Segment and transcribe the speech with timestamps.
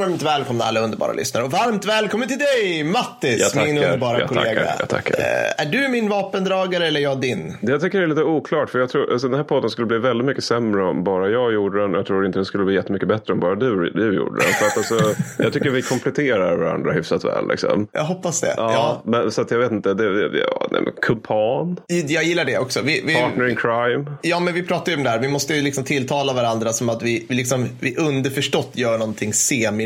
[0.00, 4.18] varmt välkomna alla underbara lyssnare och varmt välkommen till dig Mattis, Jag tackar, min underbara
[4.20, 4.60] jag kollega.
[4.60, 5.14] tackar, jag tackar.
[5.20, 7.56] Eh, är du min vapendragare eller jag din?
[7.60, 9.86] Det jag tycker det är lite oklart för jag tror alltså, den här podden skulle
[9.86, 11.92] bli väldigt mycket sämre om bara jag gjorde den.
[11.94, 14.52] Jag tror inte den skulle bli jättemycket bättre om bara du, du gjorde den.
[14.52, 17.48] För att, alltså, jag tycker vi kompletterar varandra hyfsat väl.
[17.48, 17.86] Liksom.
[17.92, 18.54] Jag hoppas det.
[18.56, 19.02] Ja, Ja.
[19.04, 19.94] Men, så att jag vet inte.
[19.94, 22.80] Det, det- ja, nej, men kumpan, Jag gillar det också.
[22.82, 24.12] Vi, vi, partner in crime.
[24.22, 25.18] ja, men vi pratar ju om det här.
[25.18, 29.34] Vi måste ju liksom tilltala varandra som att vi, vi, liksom, vi underförstått gör någonting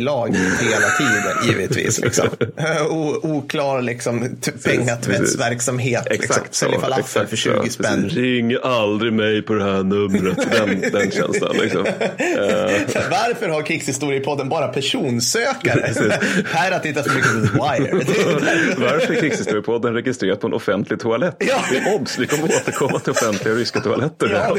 [0.05, 2.01] semilagligt hela tiden, givetvis.
[2.01, 2.29] Liksom.
[2.91, 4.29] O, oklar liksom,
[4.65, 6.07] pengatvättsverksamhet.
[6.11, 6.43] Liksom.
[6.51, 7.63] Säljer falafel för så.
[7.63, 8.09] 20 spänn.
[8.09, 10.39] Ring aldrig mig på det här numret.
[10.53, 11.87] Den, den känslan liksom.
[11.87, 15.93] Eh, Varför har Krigshistoriepodden bara personsökare?
[16.47, 18.05] här har tittat för mycket på The Wire.
[18.91, 21.37] Varför är krigshistoriepodden registrerat på en offentlig toalett?
[21.39, 21.57] Ja.
[21.71, 24.31] Det är obs, vi kommer återkomma till offentliga ryska toaletter.
[24.31, 24.57] ja.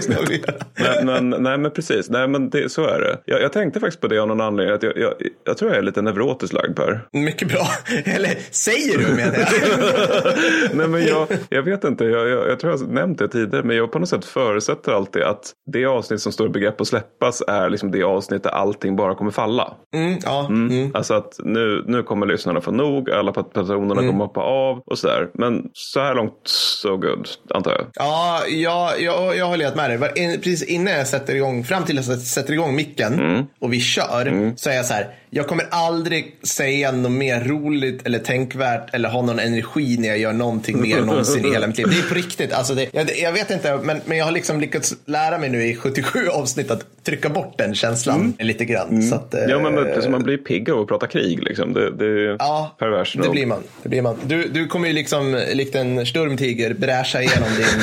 [0.75, 3.17] Men, men, nej men precis, nej men det, så är det.
[3.25, 4.75] Jag, jag tänkte faktiskt på det av någon anledning.
[4.75, 5.13] Att jag, jag,
[5.43, 7.07] jag tror jag är lite neurotiskt lagd Per.
[7.11, 7.67] Mycket bra.
[8.05, 10.73] Eller säger du menar jag.
[10.73, 13.63] nej men jag, jag vet inte, jag, jag, jag tror jag har nämnt det tidigare.
[13.63, 16.87] Men jag på något sätt förutsätter alltid att det avsnitt som står i begrepp att
[16.87, 19.73] släppas är liksom det avsnitt där allting bara kommer falla.
[19.93, 20.91] Mm, ja, mm.
[20.93, 25.29] Alltså att nu, nu kommer lyssnarna få nog, alla personerna kommer hoppa av och sådär.
[25.33, 27.85] Men så här långt so good, antar jag.
[27.93, 30.37] Ja, jag, jag, jag har legat med dig.
[30.37, 34.53] Precis innan jag sätter igång, fram till att jag sätter igång micken och vi kör,
[34.55, 35.13] så är jag så här.
[35.35, 40.17] Jag kommer aldrig säga något mer roligt eller tänkvärt eller ha någon energi när jag
[40.17, 41.87] gör någonting mer någonsin i hela mitt liv.
[41.89, 42.53] Det är på riktigt.
[42.53, 45.63] Alltså det, jag, jag vet inte, men, men jag har liksom lyckats lära mig nu
[45.63, 49.01] i 77 avsnitt att trycka bort den känslan lite grann.
[49.03, 51.73] Så att, eh, Ja, men alltså, man blir pigg av att prata krig liksom.
[51.73, 53.63] Det, det är Ja, pervers det blir man.
[53.83, 54.15] Det blir man.
[54.25, 57.65] Du, du kommer ju liksom likt en sturmtiger bräscha igenom din,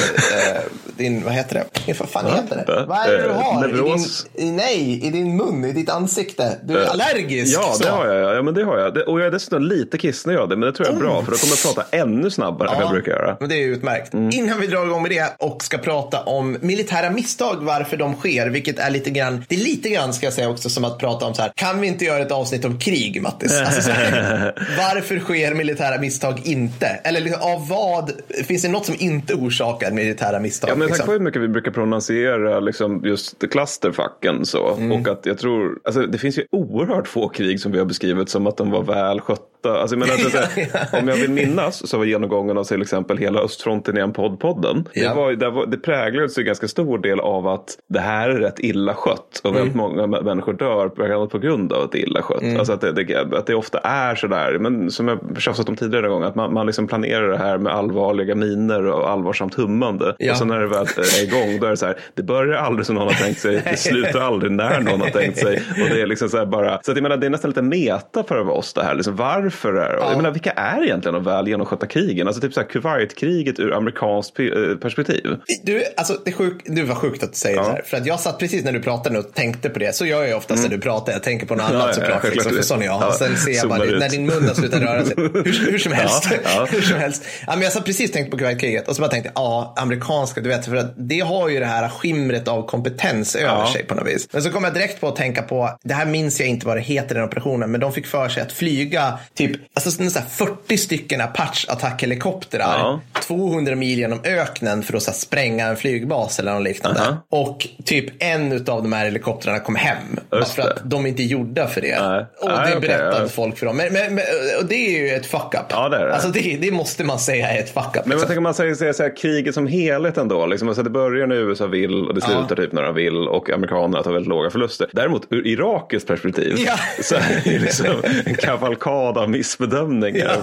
[0.55, 0.63] eh,
[0.97, 1.95] din vad heter det?
[1.99, 2.73] Vad fan heter det?
[2.73, 2.85] Va?
[2.89, 3.69] Vad är det du Eh, har?
[3.69, 4.27] I neuros?
[4.35, 6.59] din, i, nej, i din mun, i ditt ansikte.
[6.65, 7.57] Du är allergisk.
[7.59, 7.83] Ja, så.
[7.83, 8.37] det har jag.
[8.37, 8.95] Ja, men det har jag.
[8.95, 11.23] Det, och jag är dessutom lite kissnödig av det, men det tror jag är bra.
[11.25, 13.37] För då kommer jag prata ännu snabbare än Ja, jag brukar göra.
[13.41, 14.15] Men det är utmärkt.
[14.15, 14.31] Mm.
[14.33, 18.47] Innan vi drar igång med det och ska prata om militära misstag, varför de sker,
[18.49, 21.27] vilket är lite grann, det är lite grann ska jag säga också som att prata
[21.27, 23.61] om så här, kan vi inte göra ett avsnitt om krig, Mattis?
[23.61, 26.87] Alltså, så här, varför sker militära misstag inte?
[26.87, 28.13] Eller liksom, av vad,
[28.47, 30.71] finns det något som inte orsakar militära misstag?
[30.71, 31.07] Ja, men tack liksom?
[31.07, 34.75] för hur mycket vi brukar pronunciera liksom, just clusterfacken så.
[34.75, 34.93] Mm.
[34.93, 38.29] Och att jag tror, alltså, det finns ju oerhört få krig som vi har beskrivit
[38.29, 39.52] som att de var väl skötta.
[39.71, 40.55] Alltså, jag menar, att
[40.93, 44.13] det- om jag vill minnas så var genomgången av till exempel hela östfronten i en
[44.13, 44.85] podd-podden.
[44.93, 45.09] Ja.
[45.09, 48.35] Det, var, det, var, det präglades ju ganska stor del av att det här är
[48.41, 49.41] rätt illa skött.
[49.45, 49.59] Och Mm.
[49.61, 50.89] väldigt många mä- människor dör
[51.27, 52.43] på grund av att det är illa skött.
[52.43, 52.57] Mm.
[52.59, 56.07] Alltså att det, det, att det ofta är sådär, men som jag tjafsat om tidigare
[56.07, 60.15] en gång, att man, man liksom planerar det här med allvarliga miner och allvarsamt hummande.
[60.19, 60.33] Ja.
[60.33, 62.87] Och sen när det väl är igång, då är det så här, det börjar aldrig
[62.87, 65.57] som någon har tänkt sig, det slutar aldrig när någon har tänkt sig.
[65.57, 68.25] Och det är liksom så bara, så att jag menar, det är nästan lite meta
[68.25, 68.95] för oss det här.
[68.95, 69.97] Liksom, varför är det?
[70.01, 70.09] Ja.
[70.09, 72.27] Jag menar, vilka är egentligen de väl genomskötta krigen?
[72.27, 74.47] Alltså typ så här Kuwaitkriget ur amerikanskt eh,
[74.81, 75.37] perspektiv.
[75.63, 77.63] Du, alltså, det, är sjuk, det var sjukt att du säger Ja.
[77.63, 77.83] det här.
[77.87, 79.95] För att jag satt precis när du pratade och tänkte på det.
[79.95, 81.13] Så gör jag oftast när du pratar.
[81.13, 81.77] Jag tänker på något Mm.
[81.77, 82.23] Ja, annat ja, såklart.
[82.23, 82.45] självklart.
[82.47, 83.03] liksom, för sån är jag.
[83.03, 83.99] Ja, Och sen ser jag bara ut.
[84.01, 85.15] när din mun har slutat röra sig.
[85.17, 86.29] Hur, hur som helst.
[86.31, 86.67] Ja, ja.
[86.71, 87.23] hur som helst.
[87.47, 88.89] Ja, men jag satt precis och tänkte på Kuwaitkriget.
[88.89, 90.65] Och så bara tänkte ja, amerikanska, du vet.
[90.65, 93.71] För att det har ju det här skimret av kompetens över Ja.
[93.73, 94.29] sig på något vis.
[94.33, 96.77] Men så kom jag direkt på att tänka på, det här minns jag inte vad
[96.77, 97.71] det heter den operationen.
[97.71, 102.79] Men de fick för sig att flyga typ alltså, så här 40 stycken Apache-attackhelikoptrar.
[102.79, 103.01] Ja.
[103.21, 107.01] 200 mil genom öknen för att så här, spränga en flygbas eller något liknande.
[107.01, 107.17] Aha.
[107.29, 109.97] Och typ en av de här helikoptrarna kom hem.
[110.33, 110.73] Just för det.
[110.73, 112.01] att de inte är gjorda för det.
[112.01, 112.27] Nej.
[112.41, 113.29] Och Nej, det okej, berättade ja.
[113.29, 113.77] folk för dem.
[113.77, 114.25] Men, men, men,
[114.61, 115.67] och det är ju ett fuck up.
[115.71, 116.15] Ja, det det.
[116.15, 117.95] Alltså det, det måste man säga är ett fuck up.
[117.95, 118.19] Men liksom.
[118.19, 120.47] jag tänker man säger, så här, kriget som helhet ändå.
[120.47, 123.51] Liksom, alltså det börjar när USA vill och det slutar typ när de vill och
[123.51, 124.89] amerikanerna tar väldigt låga förluster.
[124.93, 126.75] Däremot ur Irakis perspektiv Ja.
[127.03, 127.87] så är det liksom
[128.25, 130.37] en kavalkad av missbedömningar.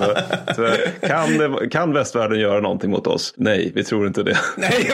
[0.56, 0.69] Så,
[1.07, 3.33] kan, kan västvärlden göra någonting mot oss?
[3.38, 4.38] Nej, vi tror inte det.
[4.57, 4.89] Nej.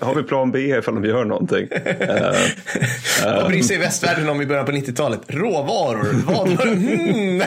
[0.00, 1.68] Har vi plan B ifall de gör någonting?
[2.00, 2.32] Eh,
[3.36, 5.20] Vad bryr sig västvärlden om i början på 90-talet?
[5.28, 6.06] Råvaror.
[6.26, 6.48] Vad?
[6.72, 7.38] Mm.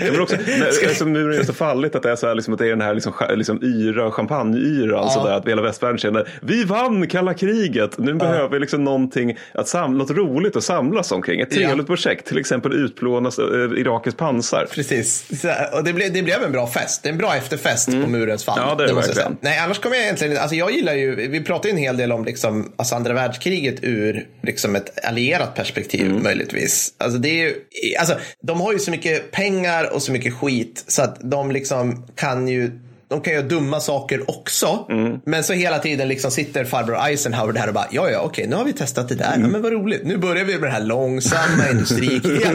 [0.00, 2.54] Ja, men också, när, alltså, muren är så fallit att det är, så här, liksom,
[2.54, 4.98] att det är den här liksom, liksom, yra, champagneyra.
[4.98, 7.98] Alltså där, att hela västvärlden känner vi vann kalla kriget.
[7.98, 11.40] Nu behöver vi liksom någonting att sam- något roligt att samlas omkring.
[11.40, 11.84] Ett trevligt Ja.
[11.84, 12.26] projekt.
[12.26, 14.66] Till exempel utplåna äh, Irakens pansar.
[14.74, 14.93] Precis.
[15.02, 17.02] Så, och det, blev, det blev en bra fest.
[17.02, 18.58] Det är en bra efterfest på murens fall.
[18.58, 18.68] Mm.
[18.68, 19.36] Ja, det det måste jag.
[19.40, 20.38] Nej, annars kommer jag egentligen...
[20.38, 21.28] Alltså jag gillar ju...
[21.28, 25.54] Vi pratar ju en hel del om liksom, alltså andra världskriget ur liksom ett allierat
[25.54, 26.22] perspektiv Mm.
[26.22, 26.94] möjligtvis.
[26.98, 27.54] Alltså det är ju...
[27.98, 32.06] Alltså, de har ju så mycket pengar och så mycket skit så att de liksom
[32.14, 32.70] kan ju
[33.14, 34.86] de kan göra dumma saker också.
[34.90, 35.18] Mm.
[35.26, 38.56] Men så hela tiden liksom sitter farbror Eisenhower där och bara, ja ja okej, nu
[38.56, 39.42] har vi testat det där, Mm.
[39.42, 40.04] ja, men vad roligt.
[40.04, 42.48] Nu börjar vi med den här långsamma industrikriget.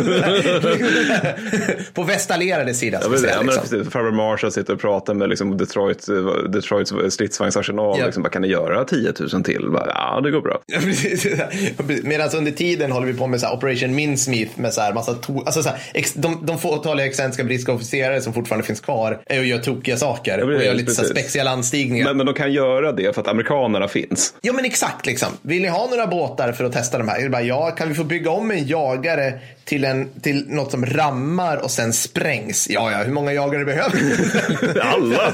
[1.94, 3.02] På västallierade sidan.
[3.12, 3.62] Ja, säga, ja, liksom.
[3.62, 3.90] precis.
[3.94, 6.08] Farbror Marshall sitter och pratar med liksom, Detroit,
[6.50, 8.00] Detroits stridsvagnsarsenal.
[8.00, 8.06] Ja.
[8.06, 9.70] Liksom, bara, kan ni göra 10 000 till?
[9.74, 10.60] Bara, ja, det går bra.
[12.04, 15.12] Medan under tiden håller vi på med så här Operation Minsmith med så här massa
[15.14, 19.22] to- alltså så här, ex- de, de fåtaliga excentriska brittiska officerare som fortfarande finns kvar
[19.26, 22.06] är och gör tokiga saker Och gör lite så spexiga landstigningar.
[22.06, 24.34] Men, men de kan göra det för att amerikanerna finns.
[24.42, 25.30] Ja men exakt liksom.
[25.42, 27.30] Vill ni ha några båtar för att testa de här?
[27.30, 29.34] Bara, ja, kan vi få bygga om en jagare
[29.66, 32.70] till, en, till något som rammar och sen sprängs?
[32.70, 34.80] Ja, ja, hur många jagare behöver vi?
[34.82, 35.34] Alla!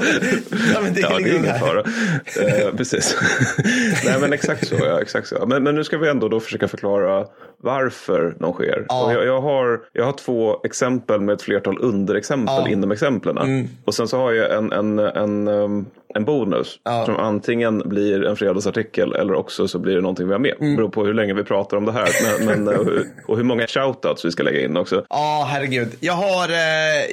[0.74, 1.80] ja, men det är, Ja, det är ingen fara.
[1.80, 3.16] Eh, precis.
[4.04, 4.76] Nej, men exakt så.
[4.78, 5.46] Ja, exakt så.
[5.46, 7.26] Men, men nu ska vi ändå då försöka förklara
[7.58, 8.86] varför de sker.
[8.88, 9.12] Ja.
[9.12, 12.60] Jag, jag, har, jag har två exempel med ett flertal underexempel Ja.
[12.60, 12.72] Mm.
[12.72, 13.68] inom exemplen.
[13.84, 15.86] Och sen så har jag en, en, en, um,
[16.16, 17.04] en bonus Ja.
[17.04, 20.54] som antingen blir en fredagsartikel eller också så blir det någonting vi har med.
[20.60, 20.76] Mm.
[20.76, 22.08] Beror på hur länge vi pratar om det här.
[22.46, 25.04] Men, men, eh, och hur- och hur många shoutouts vi ska lägga in också.
[25.10, 25.88] Ja, herregud.
[26.00, 26.56] Jag har, eh,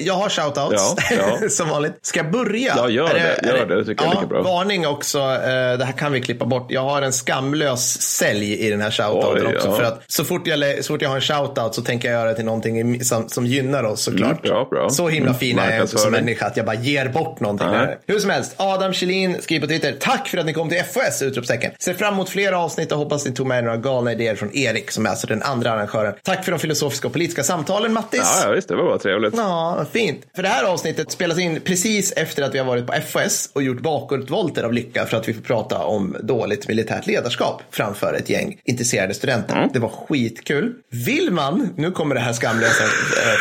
[0.06, 1.50] jag har shoutouts Ja, ja.
[1.50, 1.94] som vanligt.
[2.02, 2.74] Ska jag börja?
[2.78, 3.48] Ja, gör Är det.
[3.48, 3.76] Gör det.
[3.76, 4.42] Det tycker jag är lika bra.
[4.42, 5.20] Varning också.
[5.20, 6.66] Eh, det här kan vi klippa bort.
[6.70, 9.72] Jag har en skamlös sälj i den här shoutouten Oj, också.
[9.72, 12.30] För att så fort, jag, så fort jag har en shoutout så tänker jag göra
[12.30, 14.46] det till någonting som, som gynnar oss såklart.
[14.46, 14.90] Mm, bra, bra.
[14.90, 17.68] Så himla Mm, fin är jag inte som människa att jag bara ger bort någonting.
[18.08, 19.96] Hur som helst, Adam Kjellin skriver på Twitter.
[20.00, 21.22] Tack för att ni kom till FOS!
[21.22, 21.72] Utropstecken.
[21.80, 24.92] Ser fram emot flera avsnitt och hoppas ni tog med några galna idéer från Erik
[24.92, 26.14] som är alltså den andra arrangören.
[26.24, 28.20] Tack för de filosofiska och politiska samtalen Mattis.
[28.24, 28.68] Ja, ja, visst.
[28.68, 29.34] Det var bara trevligt.
[29.38, 30.26] Ja, fint.
[30.36, 33.64] För det här avsnittet spelas in precis efter att vi har varit på FOS och
[33.64, 38.30] gjort bakåtvolter av lycka för att vi får prata om dåligt militärt ledarskap framför ett
[38.30, 39.70] gäng intresserade studenter.
[39.74, 40.74] Det var skitkul.
[41.06, 42.84] Vill man, nu kommer det här skamlösa,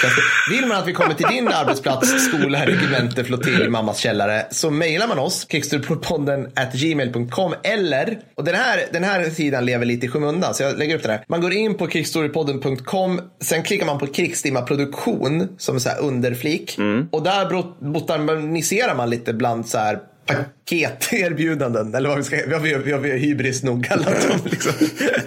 [0.00, 0.24] plötsligt.
[0.50, 5.08] vill man att vi kommer till din arbetsplats, skola, regemente, flottilj, mammas källare så mejlar
[5.08, 10.08] man oss, krigsturpodden at gmail.com eller, och den här, den här sidan lever lite i
[10.08, 11.24] skymundan så jag lägger upp den här.
[11.28, 16.78] Man går in på krigsstorypodden.com, sen klickar man på krigstimma produktion som så här underflik
[17.10, 22.60] och där botaniserar man lite bland så här paketerbjudanden eller vad vi ska, vi har,
[22.60, 24.38] vi har, vi har, hybris nog kallat dem.
[24.44, 24.72] Liksom.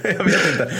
[0.04, 0.72] jag vet inte.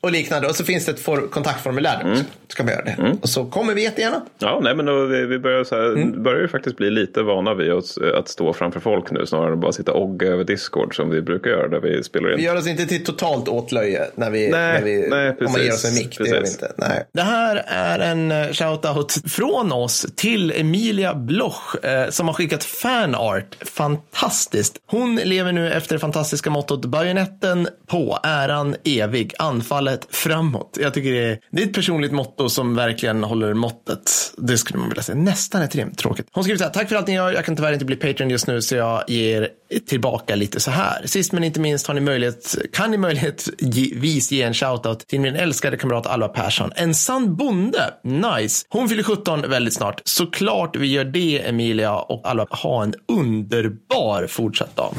[0.00, 0.48] Och liknande.
[0.48, 2.16] Och så finns det ett for, kontaktformulär.
[2.48, 3.16] Så kan vi göra det.
[3.22, 4.22] Och så kommer vi jättegärna.
[4.38, 6.22] Ja, nej, men då, vi, vi börjar, så här, Mm.
[6.22, 9.60] börjar ju faktiskt bli lite vana vid att, att stå framför folk nu snarare än
[9.60, 12.36] bara sitta och ogga över Discord som vi brukar göra där vi spelar in.
[12.36, 15.60] Vi gör oss inte till totalt åtlöje när vi, Nej, när vi nej, om man
[15.62, 16.18] ger oss en mick.
[16.18, 16.72] Det gör vi inte.
[16.76, 17.06] Nej.
[17.12, 22.64] Det här är en eh, shoutout från oss till Emilia Bloch eh, som har skickat
[22.64, 23.55] fanart.
[23.62, 24.76] Fantastiskt.
[24.86, 30.78] Hon lever nu efter det fantastiska mottot bajonetten på, äran evig, anfallet framåt.
[30.80, 34.32] Jag tycker det är, det är ett personligt motto som verkligen håller måttet.
[34.38, 35.18] Det skulle man vilja säga.
[35.18, 35.94] Nästan ett rim.
[35.94, 36.28] Tråkigt.
[36.32, 36.70] Hon skriver så här.
[36.70, 37.32] Tack för allt ni gör.
[37.32, 39.48] Jag kan tyvärr inte bli Patreon just nu så jag ger
[39.86, 41.06] tillbaka lite så här.
[41.06, 45.36] Sist men inte minst har ni möjlighet, kan ni möjlighetvis ge en shoutout till min
[45.36, 46.70] älskade kamrat Alva Persson.
[46.76, 47.94] En sann bonde.
[48.02, 48.66] Nice.
[48.68, 50.02] Hon fyller 17 väldigt snart.
[50.04, 52.46] Såklart vi gör det Emilia och Alva.
[52.50, 54.94] Ha en underbar fortsatt dag.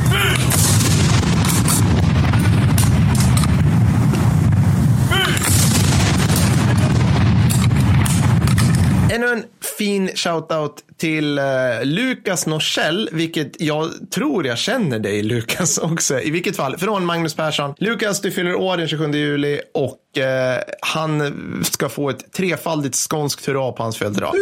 [9.78, 11.46] Fin shoutout till uh,
[11.84, 16.20] Lukas Norsell, vilket jag tror jag känner dig Lukas också.
[16.20, 17.74] I vilket fall, från Magnus Persson.
[17.78, 23.48] Lukas, du fyller år den 27 juli och eh, han ska få ett trefaldigt skånskt
[23.48, 24.34] hurra på hans födelsedag.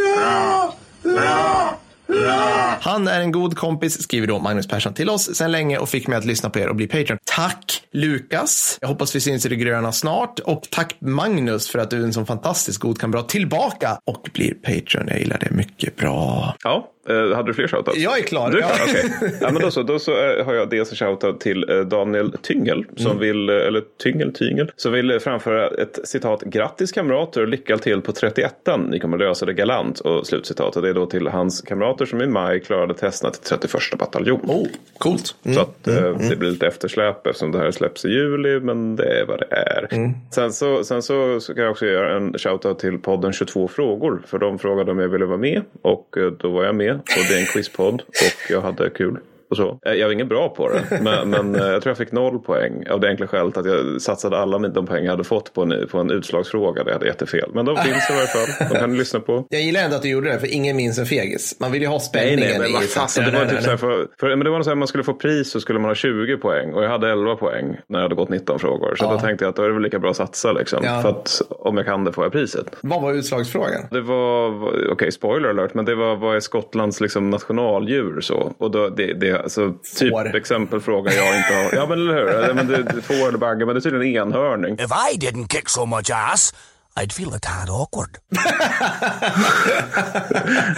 [2.82, 6.08] Han är en god kompis, skriver då Magnus Persson till oss sen länge och fick
[6.08, 7.18] mig att lyssna på er och bli Patreon.
[7.24, 8.78] Tack Lukas!
[8.82, 12.04] Jag hoppas vi syns i det gröna snart och tack Magnus för att du är
[12.04, 15.08] en sån fantastiskt god kamrat tillbaka och blir Patreon.
[15.08, 16.56] Jag gillar det mycket bra.
[16.64, 17.98] Ja, eh, hade du fler shoutouts?
[17.98, 18.52] Jag är klar.
[18.52, 18.68] Du är Ja.
[18.70, 18.86] klar?
[19.20, 19.38] Okej.
[19.42, 22.32] Ja, men då så, då så eh, har jag dels en shoutout till eh, Daniel
[22.42, 23.20] Tyngel, som Mm.
[23.20, 26.42] vill, eller Tyngel, Tyngel, som vill framföra ett citat.
[26.42, 28.56] Grattis kamrater och lycka till på 31
[28.90, 30.00] Ni kommer lösa det galant.
[30.00, 30.76] Och slutcitat.
[30.76, 34.42] Och det är då till hans kamrater som i maj klarade testerna till 31 bataljon.
[34.48, 35.36] Oh, coolt.
[35.54, 39.20] Så att eh, det blir lite eftersläp eftersom det här släpps i juli, men det
[39.20, 39.88] är vad det är.
[40.32, 44.22] Sen, så, sen så, kan jag också göra en shoutout till podden 22 frågor.
[44.28, 46.95] För de frågade om jag ville vara med och då var jag med.
[46.98, 49.18] Och det är en quizpodd och jag hade kul
[49.50, 49.80] och så.
[49.86, 52.40] Eh, jag var ingen bra på det, men, men eh, jag tror jag fick noll
[52.40, 55.62] poäng av det enkla skälet att jag satsade alla de pengar jag hade fått på
[55.62, 57.50] en, på en utslagsfråga där jag hade jättefel.
[57.54, 59.46] Men de finns i varje fall, de kan du lyssna på.
[59.50, 61.56] Jag gillar ändå att du gjorde det, för ingen minns en fegis.
[61.60, 63.78] Man vill ju ha spänningen nej, nej, men, i alltså, det var typ så här
[63.78, 65.96] för, för, men det var så här, man skulle få pris så skulle man ha
[65.96, 68.96] 20 poäng och jag hade 11 poäng när jag hade gått 19 frågor.
[68.96, 69.12] Så ja.
[69.12, 70.80] då tänkte jag att då är det väl lika bra att satsa liksom.
[70.84, 71.02] Ja.
[71.02, 72.66] För att om jag kan det får jag priset.
[72.82, 73.88] Vad var utslagsfrågan?
[73.92, 78.54] Det var, okej okay, spoiler alert, men det var vad är Skottlands liksom, nationaldjur så?
[78.58, 81.82] Och då, det, det, alltså, typ exempelfråga jag inte har.
[81.82, 84.74] Ja men eller hur, men det, det, får eller bagge, men det är tydligen enhörning.
[84.74, 86.54] If I didn't kick so much ass
[87.00, 88.18] I'd feel a tad awkward.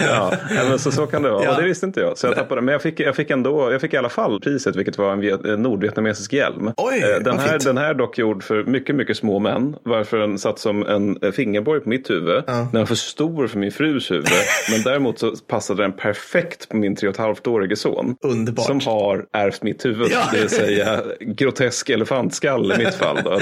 [0.00, 0.32] ja,
[0.68, 1.44] men så, så kan det vara.
[1.44, 1.50] Ja.
[1.50, 2.18] Och det visste inte jag.
[2.18, 2.60] Så jag tappade.
[2.60, 5.46] Men jag fick, jag fick ändå, jag fick i alla fall priset, vilket var en,
[5.46, 6.72] en nordvietnamesisk hjälm.
[6.76, 9.76] Oj, eh, den, här, den här är dock gjord för mycket, mycket små män.
[9.82, 12.44] Varför den satt som en fingerborg på mitt huvud.
[12.46, 12.68] Ja.
[12.72, 14.26] Den var för stor för min frus huvud.
[14.70, 18.16] men däremot så passade den perfekt på min tre och ett halvt årige son.
[18.20, 18.66] Underbart.
[18.66, 20.08] Som har ärvt mitt huvud.
[20.10, 20.28] Ja.
[20.32, 23.18] Det vill säga grotesk elefantskall i mitt fall.
[23.24, 23.40] Då.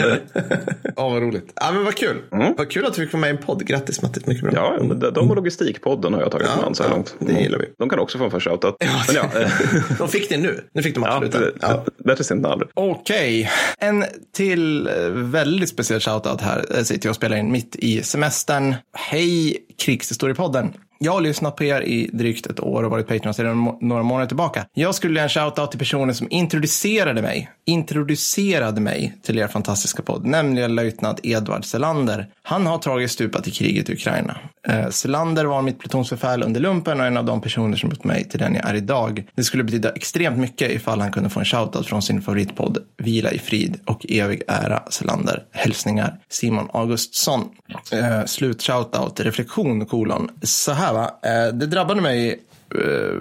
[0.96, 1.52] ja, vad roligt.
[1.54, 2.16] Ja, men vad kul.
[2.32, 2.54] Mm.
[2.66, 3.66] Vad kul att du fick vara med i en podd.
[3.66, 4.52] Grattis Mattis, mycket bra.
[4.54, 7.16] Ja, men de och Logistikpodden har jag tagit ja, så här ja, långt.
[7.18, 7.66] Det gillar vi.
[7.78, 8.76] De kan också få en första shoutout.
[9.14, 9.24] Ja,
[9.98, 10.60] de fick det nu.
[10.72, 11.52] Nu fick de absolut ja, det.
[11.60, 11.84] Ja.
[12.04, 12.70] Bättre sent än aldrig.
[12.74, 13.88] Okej, okay.
[13.88, 14.04] en
[14.36, 16.64] till eh, väldigt speciell shoutout här.
[16.70, 18.74] Jag sitter jag och spelar in mitt i semestern.
[18.92, 20.72] Hej Krigshistoriepodden.
[20.98, 24.26] Jag har lyssnat på er i drygt ett år och varit Patreon sedan några månader
[24.26, 24.66] tillbaka.
[24.74, 30.02] Jag skulle vilja en shoutout till personen som introducerade mig, introducerade mig till er fantastiska
[30.02, 32.28] podd, nämligen löjtnant Edvard Selander.
[32.42, 34.36] Han har tragiskt stupat i kriget i Ukraina.
[34.68, 38.28] Eh, Selander var mitt plutonsbefäl under lumpen och en av de personer som gjort mig
[38.28, 39.28] till den jag är idag.
[39.34, 43.30] Det skulle betyda extremt mycket ifall han kunde få en shoutout från sin favoritpodd Vila
[43.30, 45.42] i frid och evig ära Selander.
[45.52, 47.48] Hälsningar Simon Augustsson.
[47.92, 50.30] Eh, slut shoutout, reflektion kolon.
[50.42, 52.40] Så här va, eh, det drabbade mig
[52.74, 53.18] eh,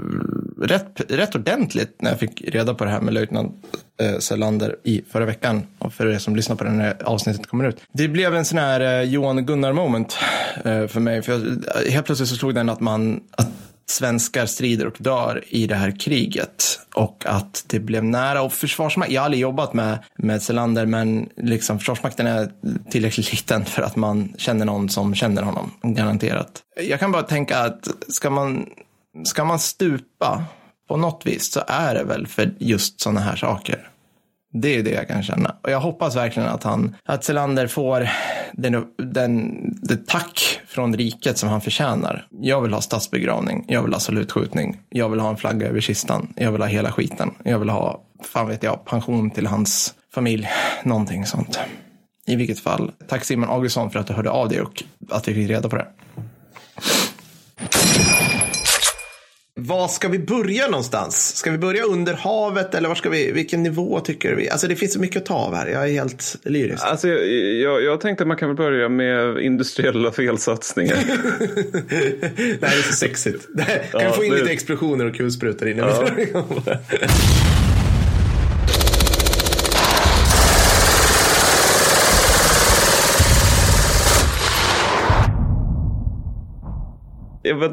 [0.61, 3.55] rätt, rätt ordentligt när jag fick reda på det här med löjtnant
[4.01, 5.63] eh, Selander i förra veckan.
[5.79, 7.81] Och för er som lyssnar på den här avsnittet kommer ut.
[7.91, 10.17] Det blev en sån här eh, Johan Gunnar moment
[10.65, 11.21] eh, för mig.
[11.21, 13.49] För jag, eh, helt plötsligt så slog den att man, att
[13.89, 16.79] svenskar strider och dör i det här kriget.
[16.95, 18.41] Och att det blev nära.
[18.41, 22.51] Och Försvarsmakten, jag har aldrig jobbat med, med Selander, men liksom Försvarsmakten är
[22.89, 26.61] tillräckligt liten för att man känner någon som känner honom, garanterat.
[26.81, 28.65] Jag kan bara tänka att ska man,
[29.23, 30.43] ska man stupa
[30.87, 33.89] på något vis så är det väl för just sådana här saker.
[34.53, 35.55] Det är det jag kan känna.
[35.63, 38.09] Och jag hoppas verkligen att han, att Selander får
[38.53, 39.51] den, den,
[39.81, 42.27] det tack från riket som han förtjänar.
[42.41, 46.33] Jag vill ha statsbegravning, jag vill ha salutskjutning, jag vill ha en flagga över kistan,
[46.35, 47.31] jag vill ha hela skiten.
[47.43, 50.49] Jag vill ha, fan vet jag, pension till hans familj,
[50.83, 51.59] någonting sånt.
[52.27, 55.33] I vilket fall, tack Simon Augustsson för att du hörde av dig och att vi
[55.33, 55.87] fick reda på det.
[59.67, 61.35] Var ska vi börja någonstans?
[61.35, 64.49] Ska vi börja under havet eller var ska vi, vilken nivå tycker vi?
[64.49, 65.67] Alltså det finns så mycket att ta av här.
[65.67, 66.83] Jag är helt lyrisk.
[66.85, 70.97] Alltså, jag, jag, jag tänkte att man kan väl börja med industriella felsatsningar.
[71.05, 73.47] Nej, det är så sexigt.
[73.91, 74.37] Kan ja, vi få in det...
[74.37, 76.07] lite explosioner och kulsprutor innan ja.
[76.15, 76.33] vi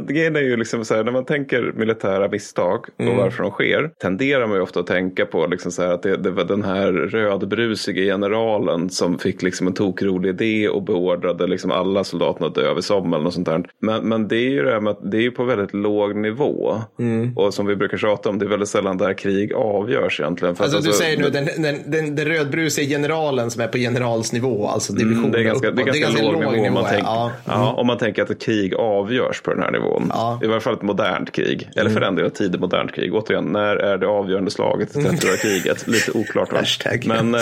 [0.09, 3.17] grejen är ju liksom så här, när man tänker militära misstag och mm.
[3.17, 6.17] varför de sker tenderar man ju ofta att tänka på liksom så här, att det,
[6.17, 11.71] det, var den här rödbrusige generalen som fick liksom en tokrolig idé och beordrade liksom
[11.71, 13.65] alla soldaterna att dö över sommaren och sånt där.
[13.81, 16.79] Men, men det är ju det här med att det är på väldigt låg nivå
[16.99, 17.37] mm.
[17.37, 20.57] och som vi brukar tjata om, det är väldigt sällan där krig avgörs egentligen.
[20.59, 24.67] Alltså, alltså, du säger nu den, den, den, den rödbrusige generalen som är på generalsnivå,
[24.67, 26.63] alltså divisionen mm, det är ganska, det är ganska, det är ganska låg, låg nivå.
[26.63, 27.31] nivå man tänker, ja.
[27.45, 27.73] ja.
[27.73, 30.11] om man tänker att ett krig avgörs på den här nivån.
[30.15, 30.41] Ja.
[30.43, 31.69] I varje fall ett modernt krig.
[31.73, 31.93] Eller mm.
[31.93, 33.15] för den delen tidigt modernt krig.
[33.15, 35.87] Återigen, när är det avgörande slaget i 30 kriget?
[35.87, 36.53] Lite oklart.
[36.53, 37.05] Hashtag.
[37.07, 37.41] Men, eh,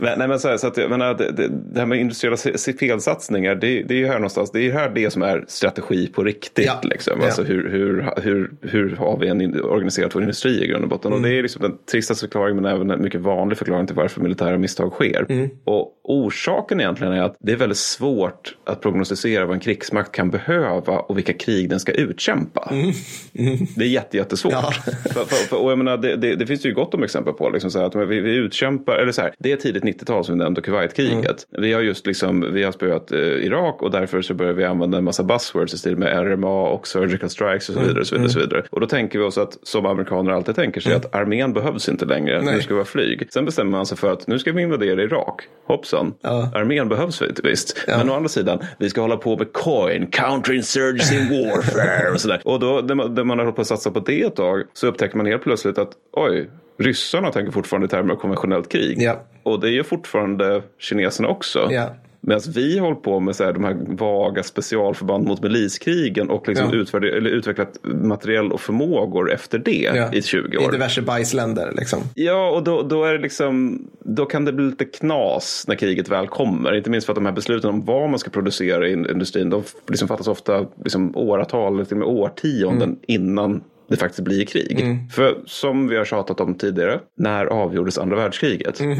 [0.00, 2.36] nej, men så, här, så att, menar, det, det, det, här med industriella
[2.80, 3.54] felsatsningar.
[3.54, 4.50] Det, det är ju här någonstans.
[4.50, 6.66] Det är här det som är strategi på riktigt.
[6.66, 6.80] Ja.
[6.82, 7.20] Liksom.
[7.22, 7.48] Alltså, ja.
[7.48, 11.12] hur, hur, hur, hur har vi en organiserat vår industri i grund och botten?
[11.12, 11.24] Mm.
[11.24, 14.20] Och det är liksom den tristaste förklaringen men även en mycket vanlig förklaring till varför
[14.20, 15.26] militära misstag sker.
[15.28, 15.50] Mm.
[15.64, 20.30] Och orsaken egentligen är att det är väldigt svårt att prognostisera vad en krigsmakt kan
[20.30, 22.68] behöva och vilka krig den ska utkämpa.
[22.70, 22.92] Mm.
[23.38, 23.58] Mm.
[23.76, 24.52] Det är jätte, jättesvårt.
[24.52, 24.72] Ja.
[25.12, 27.50] för, för, för, och jag menar, det, det, det, finns ju gott om exempel på
[27.50, 30.34] liksom så här, att vi, vi utkämpar, eller så här, det är tidigt 90-tal som
[30.34, 31.46] vi nämnde Kuwaitkriget.
[31.52, 31.62] Mm.
[31.62, 34.98] Vi har just liksom, vi har spöat eh, Irak och därför så börjar vi använda
[34.98, 38.00] en massa buzzwords i stil med RMA och surgical strikes och så vidare.
[38.00, 38.48] Och så vidare, och så mm.
[38.48, 38.66] vidare.
[38.70, 41.02] Och då tänker vi oss att, som amerikaner alltid tänker sig, mm.
[41.04, 42.42] att armén behövs inte längre.
[42.42, 42.54] Nej.
[42.54, 43.26] Nu ska vi ha flyg.
[43.32, 45.42] Sen bestämmer man sig för att nu ska vi invadera Irak.
[45.66, 46.50] Hoppsan, ja.
[46.54, 47.84] armén behövs visst.
[47.86, 47.98] Ja.
[47.98, 52.40] Men å andra sidan, vi ska hålla på med coin, counterinsurgency warfare och sådär.
[52.44, 54.62] Och då när man, när man har hållit på att satsa på det ett tag
[54.72, 59.02] så upptäcker man helt plötsligt att oj, ryssarna tänker fortfarande i termer av konventionellt krig.
[59.02, 59.22] Ja.
[59.42, 61.68] Och det är ju fortfarande kineserna också.
[61.70, 61.94] Ja.
[62.28, 66.68] Medan vi håller på med så här, de här vaga specialförband mot miliskrigen och liksom
[66.72, 66.76] Ja.
[66.78, 70.12] utvärder- eller utvecklat materiell och förmågor efter det Ja.
[70.12, 70.72] i 20 I år.
[70.72, 71.98] diverse bajsländer liksom.
[72.14, 76.08] Ja, och då, då är det liksom, då kan det bli lite knas när kriget
[76.08, 76.74] väl kommer.
[76.76, 79.62] Inte minst för att de här besluten om vad man ska producera i industrin, de
[79.88, 82.98] liksom fattas ofta liksom åratal, eller till och med årtionden Mm.
[83.06, 84.98] innan det faktiskt blir krig.
[85.12, 88.80] För som vi har tjatat om tidigare, när avgjordes andra världskriget?
[88.80, 88.96] Mm.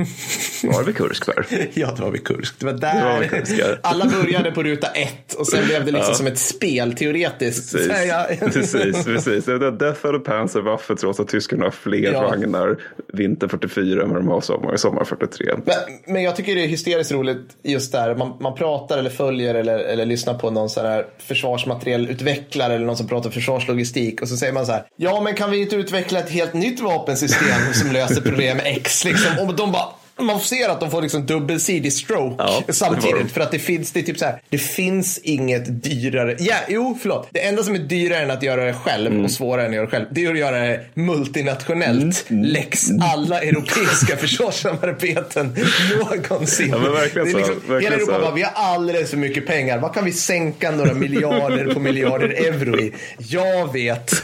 [0.63, 1.47] Var det vid Kursk där?
[1.75, 2.55] Ja, det var vid Kursk.
[2.59, 3.67] Det var Det där var vid Kursk, ja.
[3.83, 7.73] alla började på ruta ett och sen blev det liksom som ett spel teoretiskt.
[7.73, 8.27] Precis, ja.
[8.41, 9.45] precis, precis.
[9.45, 12.23] Det Death of the Panzerwaffe trots att tyskarna har fler Ja.
[12.23, 12.77] vagnar
[13.13, 15.47] vinter 44 än vad de har sommar, sommar 43.
[15.65, 15.75] Men,
[16.15, 18.15] men jag tycker det är hysteriskt roligt just där.
[18.15, 22.97] Man, man pratar eller följer eller, eller lyssnar på någon sån här försvarsmaterielutvecklare eller någon
[22.97, 24.76] som pratar försvarslogistik och så säger man så här.
[24.97, 29.05] Ja, men kan vi inte utveckla ett helt nytt vapensystem som löser problem X?
[29.05, 29.39] Liksom?
[29.39, 29.89] Och de bara
[30.21, 33.33] man ser att de får liksom dubbelsidig stroke Ja, samtidigt.
[33.33, 36.37] För att det finns, det typ så här, det finns inget dyrare.
[36.39, 37.29] Ja, jo, förlåt.
[37.33, 39.25] Det enda som är dyrare än att göra det själv Mm.
[39.25, 42.25] och svårare än att göra det själv, det är att göra det multinationellt.
[42.29, 45.57] Lex alla europeiska försvarssamarbeten
[45.99, 46.69] någonsin.
[46.71, 47.39] Ja, men verkligen det är så.
[47.39, 48.21] liksom, Verkligen hela Europa så.
[48.21, 49.79] bara, vi har alldeles för mycket pengar.
[49.79, 52.93] Vad kan vi sänka några miljarder på miljarder euro i?
[53.19, 54.23] Jag vet.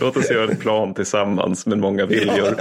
[0.00, 2.56] Låt oss göra ett plan tillsammans med många viljor.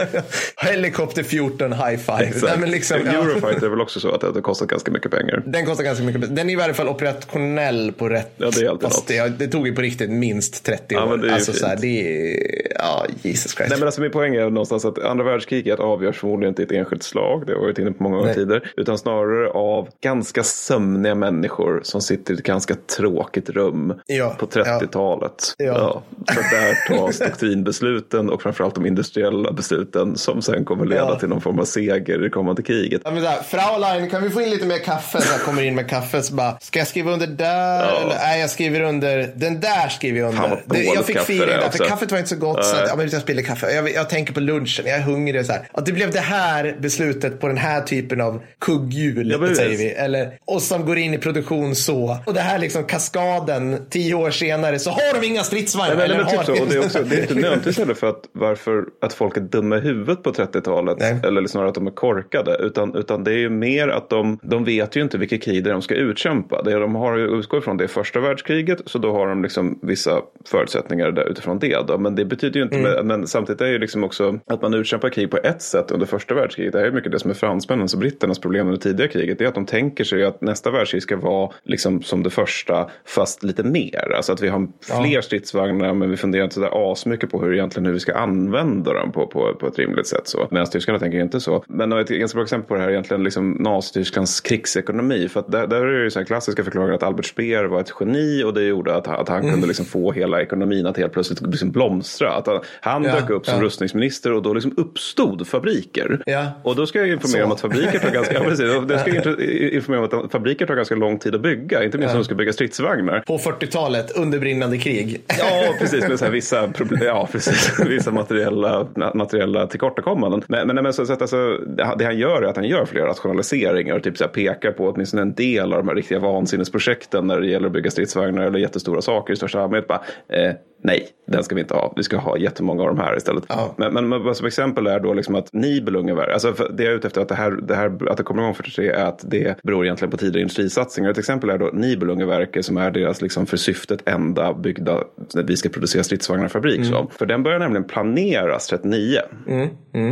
[0.65, 2.26] Helikopter 14 high five.
[2.27, 2.43] Exakt.
[2.43, 3.11] Nej, men liksom, ja.
[3.11, 5.43] Eurofighter är väl också så att det har kostat ganska mycket pengar.
[5.45, 6.35] Den kostar ganska mycket.
[6.35, 8.31] Den är i varje fall operationell på rätt.
[8.37, 11.01] Ja, det är alltid fast det, det tog ju på riktigt minst 30 år.
[11.01, 13.69] Ja, men det är alltså, så här, det är, ja, Jesus Christ.
[13.69, 16.71] Nej, men alltså min poäng är någonstans att andra världskriget avgörs förmodligen inte i ett
[16.71, 17.43] enskilt slag.
[17.45, 18.61] Det har jag varit inne på många gånger tidigare.
[18.77, 24.45] Utan snarare av ganska sömniga människor som sitter i ett ganska tråkigt rum Ja, på
[24.45, 25.53] 30-talet.
[25.57, 26.03] Ja.
[26.33, 27.19] För där tas
[27.67, 31.19] doktrinbesluten och framförallt de industriella besluten som sen kommer leda Ja.
[31.19, 33.01] till någon form av seger i det kommande kriget.
[33.05, 35.21] Ja, men här, Fraulein, kan vi få in lite mer kaffe?
[35.21, 37.83] Så jag kommer in med kaffe så bara, ska jag skriva under där?
[37.83, 38.01] Ja.
[38.01, 40.63] Eller, nej, jag skriver under, den där skriver jag under.
[40.65, 42.65] Det, jag fick feeling det är där, för kaffet var inte så gott.
[42.65, 43.71] Så att, ja, men jag spiller kaffe.
[43.71, 45.45] Jag, jag tänker på lunchen, jag är hungrig.
[45.45, 45.69] Så här.
[45.71, 49.89] Att det blev det här beslutet på den här typen av kugghjul, Ja, säger vi.
[49.89, 52.17] Eller, och som går in i produktion så.
[52.25, 56.03] Och det här liksom kaskaden, tio år senare, så har de inga stridsvagnar.
[56.03, 56.61] Eller typ så.
[56.61, 59.41] Och det, är också, det är inte nödvändigtvis heller för att, varför, att folk är
[59.41, 60.97] dumma i huvudet på 30-talet.
[60.99, 61.19] Nej.
[61.23, 62.57] Eller snarare att de är korkade.
[62.59, 65.81] Utan, utan det är ju mer att de, de vet ju inte vilket krig de
[65.81, 66.61] ska utkämpa.
[66.61, 68.81] Det de har ju utgått ifrån det är första världskriget.
[68.85, 71.87] Så då har de liksom vissa förutsättningar där utifrån det.
[71.87, 71.97] Då.
[71.97, 73.07] Men det betyder ju inte, Mm.
[73.07, 76.05] men samtidigt är det ju liksom också att man utkämpar krig på ett sätt under
[76.05, 76.73] första världskriget.
[76.73, 79.37] Det här är mycket det som är fransmännens och britternas problem under tidiga kriget.
[79.37, 82.89] Det är att de tänker sig att nästa världskrig ska vara liksom som det första
[83.05, 84.13] fast lite mer.
[84.15, 87.85] Alltså att vi har fler stridsvagnar men vi funderar inte sådär asmycket på hur egentligen
[87.85, 90.27] hur vi ska använda dem på, på, på ett rimligt sätt.
[90.27, 90.47] Så.
[90.51, 91.63] Medan tyskarna tänker inte så.
[91.67, 95.29] Men ett ganska bra exempel på det här är egentligen liksom Nazitysklands krigsekonomi.
[95.29, 97.79] För att där, där är det ju så här klassiska förklaringar att Albert Speer var
[97.79, 101.13] ett geni och det gjorde att, att han kunde liksom få hela ekonomin att helt
[101.13, 102.31] plötsligt liksom blomstra.
[102.33, 103.61] Att han, han Ja, dök upp som ja.
[103.61, 106.21] rustningsminister och då liksom uppstod fabriker.
[106.25, 106.51] Ja.
[106.63, 107.45] Och då ska jag informera Så.
[107.45, 109.41] om att fabriker tar ganska, ja, då ska jag
[109.73, 111.83] informera om att fabriker tar ganska lång tid att bygga.
[111.83, 113.19] Inte minst om de ska bygga stridsvagnar.
[113.19, 115.21] På 40-talet, under brinnande krig.
[115.27, 116.07] Ja, precis.
[116.07, 120.43] Med så vissa, problem, ja, precis, vissa materiella, materiella tillkortakommanden.
[120.47, 121.59] Men, men, men så, så att alltså,
[121.95, 124.71] det det han gör är att han gör flera rationaliseringar och typ så här pekar
[124.71, 128.43] på åtminstone en del av de här riktiga vansinnesprojekten när det gäller att bygga stridsvagnar
[128.43, 129.87] eller jättestora saker i största allmänhet.
[129.87, 131.93] Bara, eh, nej, den ska vi inte ha.
[131.95, 133.43] Vi ska ha jättemånga av de här istället.
[133.47, 133.75] Ja.
[133.77, 136.97] Men, men, men som exempel är då liksom att Nibelungenverk, alltså för det jag är
[136.97, 139.61] ute efter att det här, det här att det kommer igång 43 är att det
[139.63, 141.09] beror egentligen på tidigare industrisatsningar.
[141.11, 145.03] Ett exempel är då Nibelungenverket som är deras liksom för syftet enda byggda,
[145.45, 146.85] vi ska producera stridsvagnarfabrik.
[146.85, 147.07] Så.
[147.11, 149.19] För den börjar nämligen planeras 39.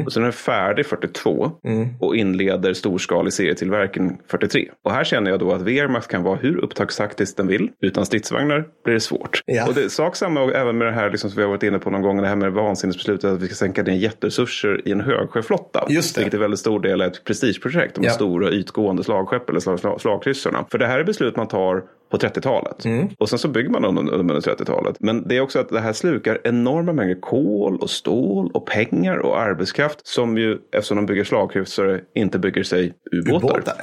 [0.06, 1.52] Och sen är den färdig 42
[2.00, 4.70] och inleder storskalig serietillverkning 43.
[4.84, 7.70] Och här känner jag då att Wehrmacht kan vara hur upptagstaktiskt den vill.
[7.82, 9.42] Utan stridsvagnar blir det svårt.
[9.46, 9.68] Ja.
[9.68, 11.90] Och det sak samma även med det här liksom som vi har varit inne på
[11.90, 15.86] någon gång, det här med vansinnesbeslutet att vi ska sänka ner jätteresurser i en högsjöflotta.
[15.90, 16.22] Just det.
[16.22, 17.96] Vilket är väldigt stor del är ett prestigeprojekt.
[17.96, 18.12] De Ja.
[18.12, 20.66] stora ytgående slagskepp eller slag, slag, slagkryssarna.
[20.72, 22.86] För det här är beslut man tar på 30-talet.
[22.86, 23.08] Mm.
[23.18, 24.96] Och sen så bygger man dem under, under 30-talet.
[25.00, 29.18] Men det är också att det här slukar enorma mängder kol och stål och pengar
[29.18, 33.74] och arbetskraft som ju, eftersom de bygger slagkryssare, inte bygger sig ubåtar.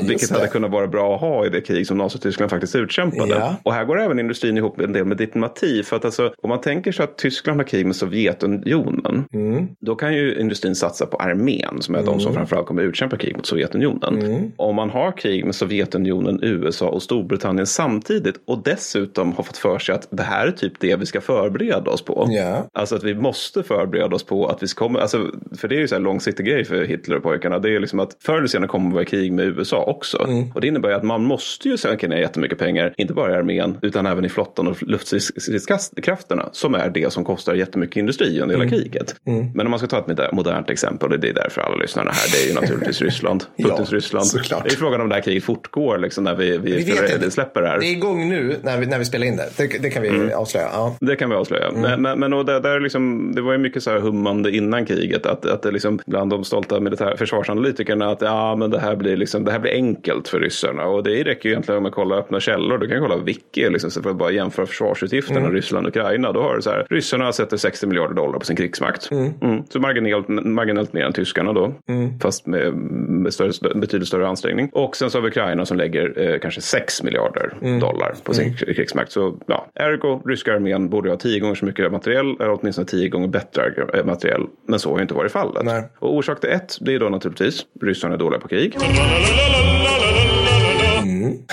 [0.00, 0.34] Just Vilket det.
[0.34, 3.30] hade kunnat vara bra att ha i det krig som Nazityskland faktiskt utkämpade.
[3.30, 3.56] Ja.
[3.62, 5.82] Och här går även industrin ihop en del med diplomati.
[5.82, 9.24] För att alltså, om man tänker sig att Tyskland har krig med Sovjetunionen.
[9.32, 9.68] Mm.
[9.80, 13.36] Då kan ju industrin satsa på armén som är de som framförallt kommer utkämpa krig
[13.36, 14.22] mot Sovjetunionen.
[14.22, 14.52] Mm.
[14.56, 19.56] Om man har krig med Sovjetunionen, USA och Storbritannien Storbritannien samtidigt och dessutom har fått
[19.56, 22.26] för sig att det här är typ det vi ska förbereda oss på.
[22.30, 22.66] Ja.
[22.72, 25.88] Alltså att vi måste förbereda oss på att vi kommer, alltså, för det är ju
[25.88, 27.58] så här långsiktig grej för Hitler och pojkarna.
[27.58, 30.24] Det är liksom att förr eller senare kommer vi vara i krig med USA också.
[30.28, 30.52] Mm.
[30.54, 33.34] Och det innebär ju att man måste ju sänka ner jättemycket pengar, inte bara i
[33.34, 38.54] armén utan även i flottan och luftstridskrafterna som är det som kostar jättemycket industri under
[38.54, 38.78] hela Mm.
[38.78, 39.14] kriget.
[39.54, 42.28] Men om man ska ta ett modernt exempel, och det är därför alla lyssnarna här,
[42.32, 43.44] det är ju naturligtvis Ryssland.
[43.56, 44.26] Putins Ja, Ryssland.
[44.26, 44.64] såklart.
[44.64, 47.30] Det är frågan om det här kriget fortgår liksom, när vi, vi, Vi vet inte.
[47.30, 47.78] släpper det här.
[47.78, 49.48] Det är igång nu när vi, när vi spelar in det.
[49.56, 50.30] Det, det kan vi Mm.
[50.38, 50.68] avslöja.
[50.72, 50.96] Ja.
[51.00, 51.70] Det kan vi avslöja.
[51.72, 54.86] Men, men, men och det, där liksom, det var ju mycket så här hummande innan
[54.86, 55.26] kriget.
[55.26, 59.16] Att, att det liksom, bland de stolta militär, försvarsanalytikerna att ja, men det, här blir
[59.16, 60.84] liksom, det här blir enkelt för ryssarna.
[60.84, 62.78] Och det räcker ju egentligen med att kolla öppna källor.
[62.78, 66.32] Du kan kolla Wiki liksom, så för att bara jämföra försvarsutgifterna Ryssland och Ukraina.
[66.32, 69.10] Då har du så här, ryssarna sätter 60 miljarder dollar på sin krigsmakt.
[69.10, 69.62] Mm.
[69.68, 71.74] Så marginellt, marginellt mer än tyskarna då.
[72.22, 74.70] Fast med, med större, betydligt större ansträngning.
[74.72, 78.56] Och sen så har vi Ukraina som lägger eh, kanske 6 miljarder dollar på sin
[78.56, 79.12] krigsmakt.
[79.12, 83.08] Så ja, ergo, ryska armén borde ha tio gånger så mycket materiell, eller åtminstone tio
[83.08, 83.62] gånger bättre
[83.94, 84.46] eh, materiell.
[84.68, 85.64] Men så har ju inte varit fallet.
[85.64, 85.82] Nej.
[85.98, 88.76] Och orsak till ett, det är då naturligtvis ryssarna är dåliga på krig.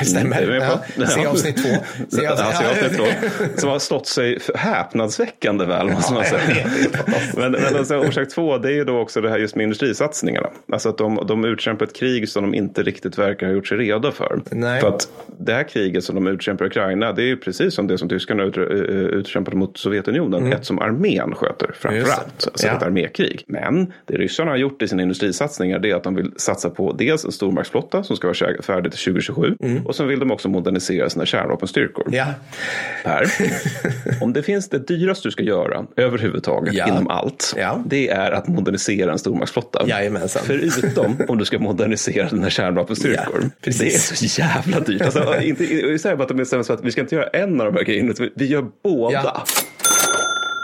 [0.04, 0.42] Stämmer.
[0.42, 0.80] Vi med på?
[0.98, 1.06] Ja.
[1.08, 1.70] Se avsnitt två.
[2.10, 3.04] Se Ja, se avsnitt två.
[3.06, 3.30] Ja.
[3.58, 6.66] Som har stått sig häpnadsväckande väl måste man Ja, säga.
[6.94, 7.38] det.
[7.38, 10.50] Men, men alltså, orsak två det är ju då också det här just med industrisatsningarna.
[10.72, 13.78] Alltså att de, de utkämpar ett krig som de inte riktigt verkar ha gjort sig
[13.78, 14.42] redo för.
[14.52, 14.82] Nej.
[14.82, 15.08] För att
[15.40, 18.10] det här kriget som de utkämpar i Ukraina det är ju precis som det som
[18.10, 20.54] tyskarna ut, eh, utkämpade mot Sovjetunionen.
[20.54, 22.40] Ett som armén sköter framförallt.
[22.40, 22.48] det.
[22.50, 22.74] Alltså Ja.
[22.78, 23.44] ett armékrig.
[23.48, 26.92] Men det ryssarna har gjort i sina industrisatsningar det är att de vill satsa på
[26.94, 29.56] dels en stormaktsflotta som ska vara färdig till 2027.
[29.86, 32.08] Och sen vill de också modernisera sina kärnvapenstyrkor.
[32.12, 32.26] Ja.
[33.04, 33.26] Per,
[34.22, 36.88] om det finns det dyraste du ska göra överhuvudtaget Ja.
[36.88, 37.54] inom allt.
[37.58, 37.84] Ja.
[37.86, 39.88] Det är att modernisera en stormaktsflotta.
[39.88, 40.44] Jajamensan.
[40.46, 43.40] Förutom om du ska modernisera dina kärnvapenstyrkor.
[43.42, 44.10] Ja, precis.
[44.10, 45.02] Det är så jävla dyrt.
[45.02, 45.64] Alltså, inte,
[46.00, 47.84] säger bara att de sig för att vi ska inte göra en av de här
[47.84, 48.14] grejerna.
[48.36, 49.44] Vi gör båda.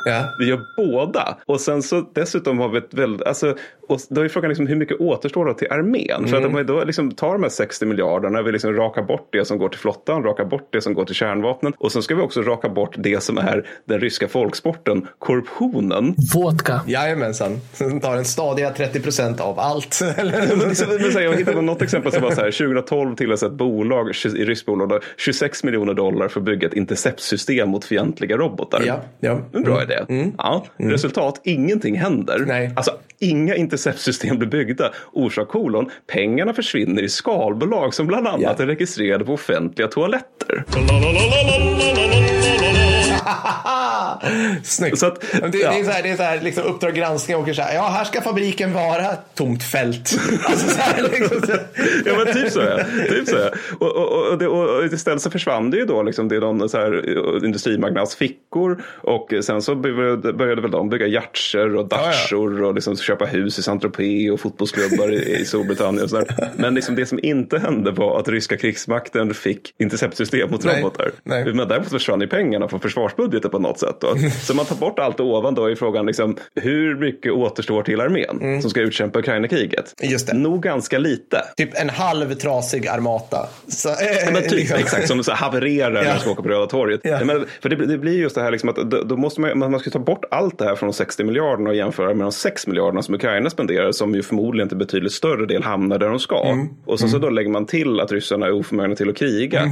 [0.06, 0.36] Ja.
[0.40, 1.38] Vi gör båda.
[1.46, 3.56] Och sen så dessutom har vi ett väldigt, alltså,
[3.88, 6.28] och då är frågan liksom hur mycket återstår då till armén?
[6.28, 9.28] För att om vi då liksom tar de här 60 miljarderna, vi liksom rakar bort
[9.32, 12.16] det som går till flottan, rakar bort det som går till kärnvapnen och sen ska
[12.16, 16.16] vi också raka bort det som är den ryska folksporten, korruptionen.
[16.34, 16.82] Vodka.
[16.88, 17.60] Jajamensan.
[17.74, 20.00] Sen tar den stadiga 30 procent av allt.
[21.20, 24.90] Jag hittade något exempel som var så här, 2012 tillåts ett bolag, i ryskt bolag,
[24.90, 28.84] då, 26 miljoner dollar för att bygga ett interceptsystem mot fientliga robotar.
[28.86, 29.40] Ja, ja.
[29.54, 29.99] En bra idé.
[30.38, 30.66] Ja.
[30.78, 32.40] Resultat, ingenting händer.
[32.48, 32.72] Nej.
[32.76, 34.92] Alltså, inga interceptsystem blir byggda.
[35.12, 38.64] Orsak kolon, pengarna försvinner i skalbolag som bland annat Ja.
[38.64, 40.64] är registrerade på offentliga toaletter.
[44.64, 44.98] Snyggt.
[44.98, 45.72] Så att, det, ja.
[45.72, 47.76] det är så här, det är så här liksom Uppdrag granskning åker så här.
[47.76, 49.16] Ja, här ska fabriken vara.
[49.36, 50.20] Tomt fält.
[50.44, 51.54] Alltså så här, liksom, så.
[52.06, 52.60] Ja men typ så.
[52.60, 52.80] Ja.
[53.10, 53.50] Typ så ja.
[53.80, 56.70] och, och, och, det, och istället så försvann det ju då liksom, det är någon
[56.70, 57.04] så här,
[57.38, 62.74] eh, industrimagnats fickor och sen så började, började väl de bygga yachter och dachor och
[62.74, 66.50] liksom köpa hus i Saint-Tropez och fotbollsklubbar i, i Storbritannien och sådär.
[66.56, 71.12] Men liksom det som inte hände var att ryska krigsmakten fick interceptsystem mot Nej, robotar.
[71.24, 71.54] nej.
[71.54, 72.80] Men däremot försvann ju pengarna från
[73.20, 73.96] försvarsbudgeten på något sätt.
[74.02, 74.16] Då.
[74.42, 78.62] Så man tar bort allt ovan då är frågan liksom, hur mycket återstår till armén
[78.62, 79.96] som ska utkämpa Ukraina-kriget?
[80.02, 80.34] Just det.
[80.34, 81.42] Nog ganska lite.
[81.58, 83.48] Typ en halv trasig armata.
[83.68, 84.78] Så, Ja, men typ, liksom.
[84.78, 87.02] exakt, som så havererar när man ska åka på Röda torget.
[87.04, 87.26] Ja.
[87.26, 89.80] Men, för det, det blir just det här liksom att då, då måste man, man
[89.80, 92.68] ska ta bort allt det här från de 60 miljarderna och jämföra med de 6
[92.68, 96.46] miljarderna som Ukraina spenderar som ju förmodligen till betydligt större del hamnar där de ska.
[96.46, 96.68] Mm.
[96.86, 99.70] Och sen så då lägger man till att ryssarna är oförmögna till att kriga.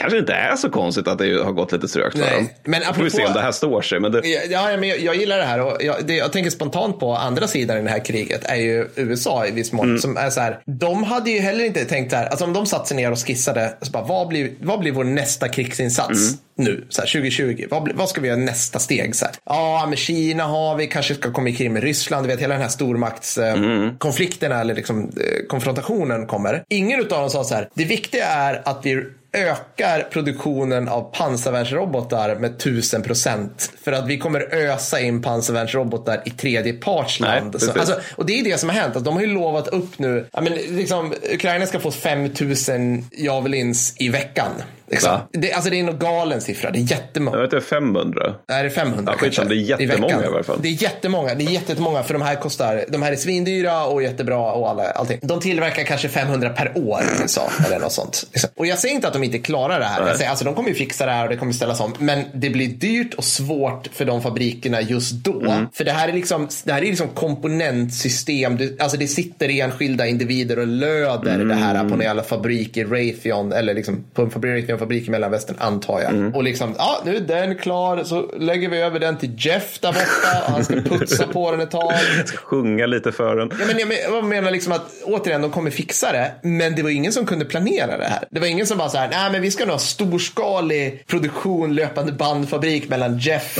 [0.00, 2.48] Kanske inte är så konstigt att det har gått lite trögt för dem.
[2.64, 4.00] men Får vi se apropå- om det här står sig.
[4.00, 7.00] Men det, Ja, men jag, jag gillar det här och jag, det, jag tänker spontant
[7.00, 9.86] på andra sidan i det här kriget är ju USA i viss mån.
[9.86, 9.98] Mm.
[9.98, 12.66] Som är så här, de hade ju heller inte tänkt så här, alltså om de
[12.66, 16.10] satte sig ner och skissade, så bara, vad, blir, vad blir vår nästa krigsinsats
[16.58, 16.72] Mm.
[16.74, 17.66] nu, så här, 2020?
[17.70, 19.16] Vad, vad ska vi göra nästa steg?
[19.16, 22.40] Så Ja, med Kina har vi, kanske ska komma i krig med Ryssland, du vet
[22.40, 24.60] hela den här stormaktskonflikterna Mm.
[24.60, 26.62] eller liksom, eh, konfrontationen kommer.
[26.68, 32.36] Ingen av dem sa så här, det viktiga är att vi ökar produktionen av pansarvärnsrobotar
[32.36, 33.72] med 1000 procent.
[33.82, 37.50] För att vi kommer ösa in pansarvärnsrobotar i tredje partsland.
[37.52, 38.96] Nej, Så, alltså, och det är det som har hänt.
[38.96, 40.26] Att de har ju lovat upp nu.
[40.32, 44.50] Ja, men, liksom, Ukraina ska få 5000 Javelins i veckan.
[44.90, 45.18] Liksom.
[45.32, 46.70] Det, alltså det är en galen siffra.
[46.70, 47.36] Det är jättemånga.
[47.36, 48.34] Jag vet inte, 500?
[48.48, 49.44] Nej, det är 500 ja, kanske.
[49.44, 50.58] Det är jättemånga i, i varje fall.
[50.62, 51.34] Det är jättemånga.
[51.34, 54.90] Det är jättemånga för de här kostar, de här är svindyra och jättebra och alla,
[54.90, 55.18] allting.
[55.22, 58.26] De tillverkar kanske 500 per år i USA eller något sånt.
[58.32, 58.50] Liksom.
[58.56, 60.06] Och jag säger inte att de inte klarar det här.
[60.06, 61.94] Jag säger, alltså, de kommer ju fixa det här och det kommer ställas om.
[61.98, 65.40] Men det blir dyrt och svårt för de fabrikerna just då.
[65.40, 65.66] Mm.
[65.72, 68.58] För det här är liksom, det här är liksom komponentsystem.
[68.78, 71.48] alltså det sitter enskilda individer och löder mm.
[71.48, 75.56] det här på en jävla fabrik i Raytheon eller liksom på en Raytheon-fabrik i Mellanvästern
[75.58, 76.10] antar jag.
[76.10, 76.34] Mm.
[76.34, 79.92] Och liksom, ja nu är den klar så lägger vi över den till Jeff där
[79.92, 81.92] borta och han ska putsa på den ett tag.
[82.24, 83.50] ska sjunga lite för den.
[83.60, 86.32] Ja, men jag menar liksom att återigen, de kommer fixa det.
[86.42, 88.24] Men det var ingen som kunde planera det här.
[88.30, 91.74] Det var ingen som bara så här, nej men vi ska nog ha storskalig produktion,
[91.74, 93.58] löpande bandfabrik mellan Jeff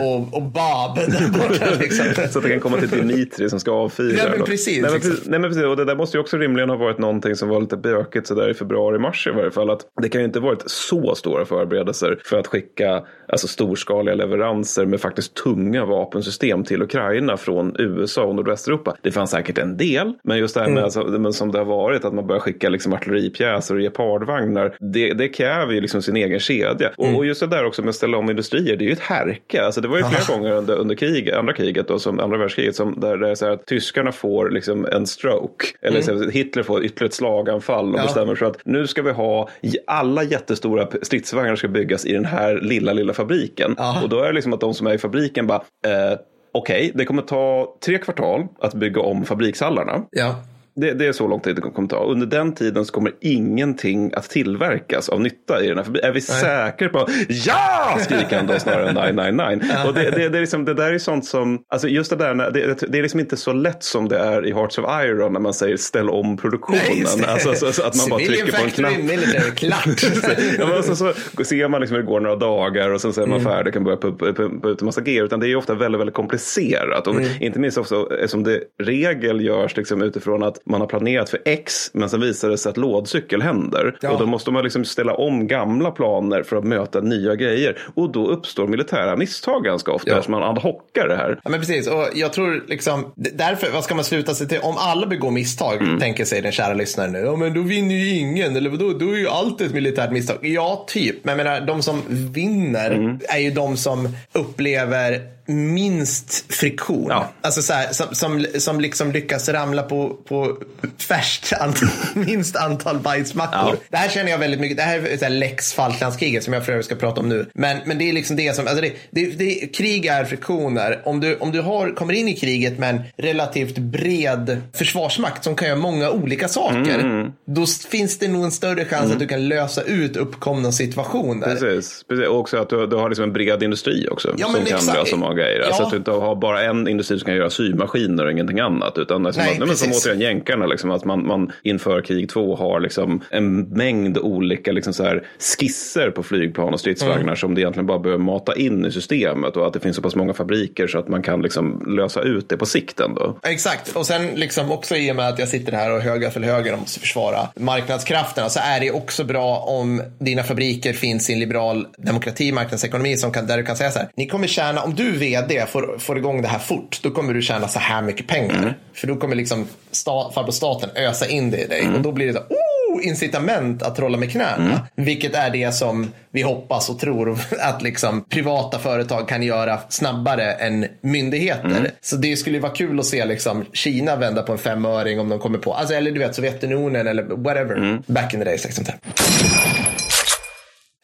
[0.00, 1.66] och, och Bob där borta.
[1.80, 2.06] Liksom.
[2.30, 4.18] så att det kan komma till Dimitri som ska avfyra.
[4.18, 4.82] Ja, men precis.
[4.82, 5.64] Nej, men precis, nej, men precis.
[5.64, 8.50] Och det där måste ju också rimligen ha varit någonting som var lite bökigt sådär
[8.50, 9.70] i februari-mars i varje fall.
[9.70, 14.86] Att det kan ju inte varit så stora förberedelser för att skicka alltså, storskaliga leveranser
[14.86, 18.96] med faktiskt tunga vapensystem till Ukraina från USA och nordvästeuropa.
[19.02, 20.84] Det fanns säkert en del, men just det här med mm.
[20.84, 24.76] alltså, men som det har varit att man börjar skicka liksom, artilleripjäser och gepardvagnar.
[24.80, 26.90] Det, det kräver ju liksom sin egen kedja.
[26.98, 27.14] Mm.
[27.14, 29.00] Och, och, just det där också med att ställa om industrier, det är ju ett
[29.00, 29.64] härke.
[29.64, 30.36] Alltså, det var ju flera Aha.
[30.36, 33.44] gånger under, under krig, andra kriget, då, som andra världskriget, som, där det är så
[33.44, 35.66] här att tyskarna får liksom en stroke.
[35.82, 36.30] Eller mm.
[36.30, 38.02] Hitler får ytterligare ett slaganfall och ja.
[38.02, 39.48] bestämmer sig för att nu ska vi ha
[39.86, 43.74] alla jättestora stridsvagnar ska byggas i den här lilla, lilla fabriken.
[43.78, 44.02] Aha.
[44.02, 46.18] Och då är det liksom att de som är i fabriken bara eh,
[46.56, 50.02] Okej, okay, det kommer ta tre kvartal att bygga om fabrikshallarna.
[50.10, 50.34] Ja.
[50.76, 52.04] Det, det, är så lång tid det kommer ta.
[52.04, 56.10] Under den tiden så kommer ingenting att tillverkas av nytta i den här fabriken.
[56.10, 57.98] Är vi säkra på ja!
[58.00, 59.74] skriker han då snarare än 999.
[59.86, 62.50] Och det, det, det, är liksom, det där är sånt som, alltså just det där,
[62.50, 65.40] det, det är liksom inte så lätt som det är i Hearts of Iron när
[65.40, 66.78] man säger ställ om produktionen.
[67.16, 69.56] Nej, alltså, så, så, att man bara trycker på en knapp.
[69.56, 70.02] klart.
[70.58, 71.12] ja, men så, så
[71.44, 73.52] ser man liksom hur det går några dagar och sen så är man mm.
[73.52, 75.24] färdig och kan börja pumpa, pumpa ut en massa grejer.
[75.24, 77.06] Utan det är ofta väldigt, väldigt komplicerat.
[77.06, 77.28] Och mm.
[77.40, 81.90] Inte minst också som det regel görs liksom utifrån att man har planerat för X
[81.92, 83.96] men sen visar det sig att lådcykel händer.
[84.00, 84.10] Ja.
[84.10, 87.78] Och då måste man liksom ställa om gamla planer för att möta nya grejer.
[87.94, 90.22] Och då uppstår militära misstag ganska ofta ja.
[90.28, 91.40] man ad hocar det här.
[91.44, 94.58] Ja men precis och jag tror liksom därför, vad ska man sluta sig till?
[94.62, 95.98] Om alla begår misstag, mm.
[95.98, 99.10] tänker sig den kära lyssnaren nu, ja men då vinner ju ingen eller vadå, då
[99.10, 100.38] är ju allt ett militärt misstag.
[100.42, 101.24] Ja, typ.
[101.24, 103.18] Men jag menar, de som vinner mm.
[103.28, 107.06] är ju de som upplever minst friktion.
[107.08, 107.32] Ja.
[107.40, 110.56] Alltså så här, som, som, som liksom lyckas ramla på, på
[110.98, 113.74] färskt antal, minst antal bajsmackor.
[113.74, 113.76] Ja.
[113.90, 114.76] Det här känner jag väldigt mycket.
[114.76, 117.46] Det här är så här lex Falklandskriget som jag för övrigt ska prata om nu.
[117.54, 121.02] Men, men det är liksom det som, alltså det, det, det, krig är friktioner.
[121.04, 125.56] Om du, om du har, kommer in i kriget med en relativt bred försvarsmakt som
[125.56, 126.98] kan göra många olika saker.
[126.98, 127.32] Mm.
[127.46, 129.12] Då finns det nog en större chans mm.
[129.12, 131.46] att du kan lösa ut uppkomna situationer.
[131.46, 132.26] Precis, Precis.
[132.28, 134.34] och också att du, du har liksom en bred industri också.
[134.38, 134.98] Ja, som kan exakt.
[134.98, 135.60] lösa många grejer.
[135.60, 135.66] Ja.
[135.66, 138.98] Alltså att du inte har bara en industri som kan göra symaskiner och ingenting annat.
[138.98, 142.56] Utan alltså Nej, att, men som återigen jänkarna, liksom, att man, man inför krig två
[142.56, 145.26] har liksom en mängd olika liksom så här
[145.58, 147.36] skisser på flygplan och stridsvagnar mm.
[147.36, 149.56] som det egentligen bara behöver mata in i systemet.
[149.56, 152.48] Och att det finns så pass många fabriker så att man kan liksom lösa ut
[152.48, 153.38] det på sikt ändå.
[153.42, 156.40] Exakt, och sen liksom också i och med att jag sitter här och höga för
[156.40, 161.32] höger och måste försvara marknadskrafterna så är det också bra om dina fabriker finns i
[161.32, 164.08] en liberal demokrati, marknadsekonomi som kan, där du kan säga så här.
[164.16, 167.42] Ni kommer tjäna, om du vd får, får igång det här fort, då kommer du
[167.42, 168.58] tjäna så här mycket pengar.
[168.58, 168.74] Mm.
[168.94, 171.80] För då kommer liksom stat, farbror staten ösa in det i dig.
[171.80, 171.94] Mm.
[171.94, 174.56] Och då blir det så oh, incitament att trolla med knäna.
[174.56, 174.78] Mm.
[174.94, 180.52] Vilket är det som vi hoppas och tror att liksom privata företag kan göra snabbare
[180.52, 181.66] än myndigheter.
[181.66, 181.86] Mm.
[182.00, 185.38] Så det skulle vara kul att se liksom Kina vända på en femöring om de
[185.38, 188.02] kommer på, alltså, eller du vet Sovjetunionen eller whatever, mm.
[188.06, 188.64] back in the days.
[188.64, 188.84] Liksom.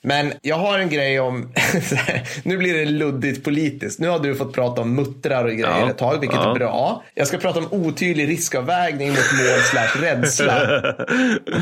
[0.03, 1.53] Men jag har en grej om,
[2.43, 4.01] nu blir det luddigt politiskt.
[4.01, 6.51] Nu har du fått prata om muttrar och grejer ja, ett tag, vilket ja.
[6.51, 7.05] är bra.
[7.15, 10.61] Jag ska prata om otydlig riskavvägning mot mål slash rädsla.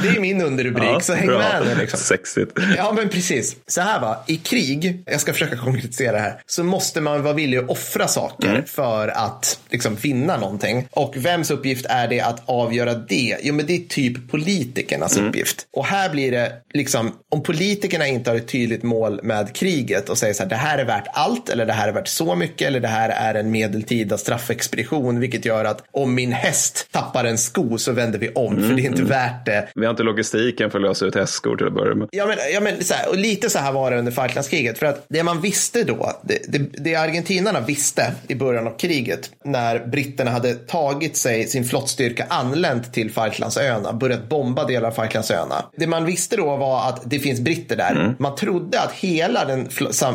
[0.03, 1.39] Det är min underrubrik, ja, så häng bra.
[1.39, 1.75] med nu.
[1.81, 2.01] Liksom.
[2.01, 2.59] Sexigt.
[2.77, 3.57] Ja, men precis.
[3.67, 7.35] Så här va, i krig, jag ska försöka konkretisera det här, så måste man vara
[7.35, 8.65] villig att offra saker mm.
[8.65, 10.89] för att liksom, finna någonting.
[10.91, 13.37] Och vems uppgift är det att avgöra det?
[13.43, 15.29] Jo, men det är typ politikernas mm.
[15.29, 15.67] uppgift.
[15.73, 20.09] Och här blir det, liksom, om politikerna inte inte har ett tydligt mål med kriget
[20.09, 22.35] och säger så här, det här är värt allt eller det här är värt så
[22.35, 27.25] mycket eller det här är en medeltida straffexpedition, vilket gör att om min häst tappar
[27.25, 29.69] en sko så vänder vi om, för det är inte värt det.
[29.75, 32.09] Vi har inte logistiken för att lösa ut hästskor till att börja med.
[32.11, 34.79] Ja, men, ja, men så här, och lite så här var det under Falklandskriget.
[34.79, 39.31] För att det man visste då, det, det, det argentinarna visste i början av kriget,
[39.45, 45.65] när britterna hade tagit sig sin flottstyrka anlänt till Falklandsöarna, börjat bomba delar av Falklandsöarna.
[45.77, 48.15] Det man visste då var att det finns britter där.
[48.19, 49.69] Man trodde att hela den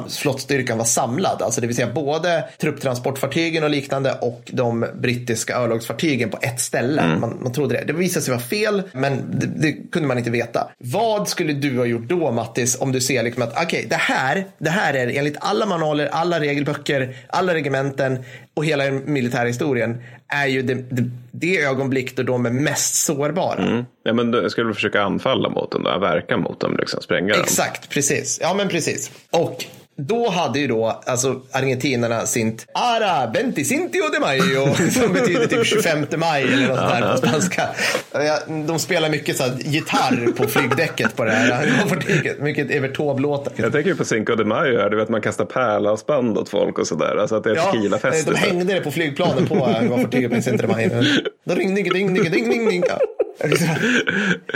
[0.10, 6.30] flottstyrkan var samlad, alltså det vill säga både trupptransportfartygen och liknande och de brittiska örlogsfartygen
[6.30, 7.18] på ett ställe.
[7.20, 7.84] Man, man trodde det.
[7.88, 10.72] Det visade sig vara fel, men det, det kunde man inte veta.
[10.78, 14.48] Vad skulle du ha gjort då, Mattis, om du ser liksom att okej, det här,
[14.58, 20.04] det här är enligt alla manualer, alla regelböcker, alla regementen och hela den militära historien
[20.28, 23.64] är ju det, det, det ögonblick då de är mest sårbara.
[23.64, 23.86] Mm.
[24.04, 27.34] Ja, men då skulle du försöka anfalla mot dem, då, verka mot dem, liksom, spränga
[27.34, 27.42] dem.
[27.44, 28.40] Exakt, precis.
[28.42, 29.12] Ja, men precis.
[29.32, 29.66] Och
[29.98, 36.06] då hade ju då alltså argentinarna sint Ara 25 de Mayo som betyder typ 25
[36.18, 37.64] maj eller något där på spanska.
[38.68, 41.72] De spelar mycket så här gitarr på flygdäcket på det här.
[42.40, 43.54] Mycket Evert Taube-låtar.
[43.56, 46.80] Jag tänker ju på Cinco de Mayo här, du vet man kastar pärlhalsband åt folk
[46.80, 47.16] och sådär.
[47.18, 48.28] Alltså att det är Ja, tequilafest.
[48.28, 50.90] de hängde det på flygplanen på fartyget på Cinco de Mayo.
[51.46, 52.84] Ding, ding, ding, ding, ding, ding.
[52.90, 53.00] Ja.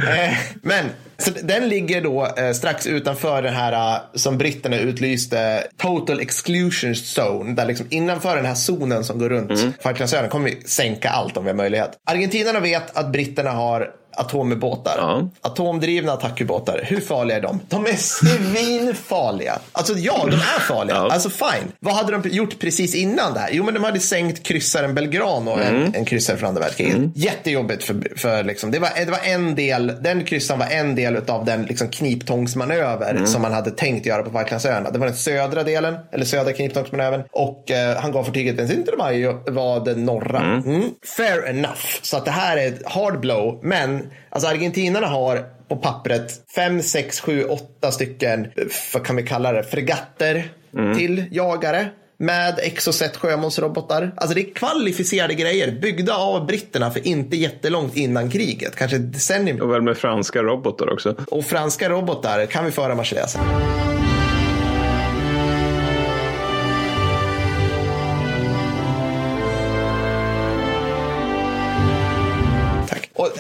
[0.08, 0.86] Eh, Men
[1.18, 6.94] så den ligger då eh, strax utanför den här eh, som britterna utlyste Total Exclusion
[6.94, 7.54] Zone.
[7.54, 9.74] Där liksom innanför den här zonen som går runt mm.
[9.82, 11.92] Falklandsöarna kommer vi sänka allt om vi har möjlighet.
[12.06, 14.96] Argentinarna vet att britterna har atomubåtar.
[14.98, 15.30] Ja.
[15.42, 16.82] Atomdrivna attackubåtar.
[16.84, 17.60] Hur farliga är de?
[17.70, 19.60] De är svinfarliga.
[19.72, 20.96] Alltså ja, de är farliga.
[20.96, 21.12] Ja.
[21.12, 21.72] Alltså fine.
[21.80, 23.50] Vad hade de gjort precis innan det här?
[23.52, 26.98] Jo, men de hade sänkt kryssaren Belgrano, en, en kryssare från andra världskriget.
[27.16, 31.18] Jättejobbigt för, för liksom, det var, det var en del, den kryssaren var en del
[31.28, 34.92] av den liksom kniptångsmanöver som man hade tänkt göra på Falklandsöarna.
[34.92, 37.24] Det var den södra delen, eller södra kniptångsmanövern.
[37.32, 40.40] Och eh, han gav fartyget en Sintermayo var den norra.
[40.40, 40.84] Mm.
[41.18, 41.86] Fair enough.
[42.02, 43.60] Så att det här är ett hard blow.
[43.64, 48.48] Men alltså argentinarna har på pappret fem, sex, sju, åtta stycken,
[48.94, 50.50] vad kan vi kalla det, fregatter
[50.96, 51.90] till jagare
[52.20, 54.12] med Exocet sjömålsrobotar.
[54.16, 58.76] Alltså det är kvalificerade grejer byggda av britterna för inte jättelångt innan kriget.
[58.76, 59.62] Kanske ett decennium.
[59.62, 61.16] Och väl med franska robotar också.
[61.32, 63.42] Och franska robotar kan vi föra Marseillesen.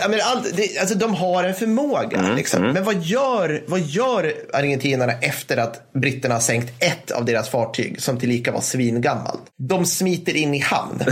[0.02, 2.34] Ja, men allt, det, alltså, de har en förmåga.
[2.36, 2.62] liksom.
[2.62, 8.02] Men vad gör, vad gör argentinarna efter att britterna har sänkt ett av deras fartyg
[8.02, 9.42] som tillika var svingammalt?
[9.58, 11.00] De smiter in i hamn.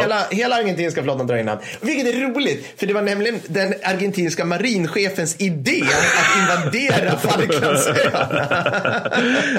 [0.00, 1.62] hela, hela argentinska flottan drar in i hamn.
[1.80, 9.10] Vilket är roligt, för det var nämligen den argentinska marinchefens idé att invadera Falklandsöarna.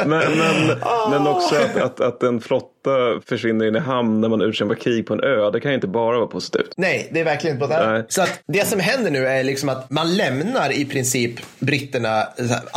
[0.06, 0.68] Men, men,
[1.10, 2.75] men också att, att, att en flotta
[3.28, 5.52] försvinner in i hamn när man utkämpar krig på en ö.
[5.52, 6.74] Det kan ju inte bara vara positivt.
[6.78, 7.92] Nej, det är verkligen inte på det.
[7.92, 8.04] Nej.
[8.08, 12.28] Så att det som händer nu är liksom att man lämnar i princip britterna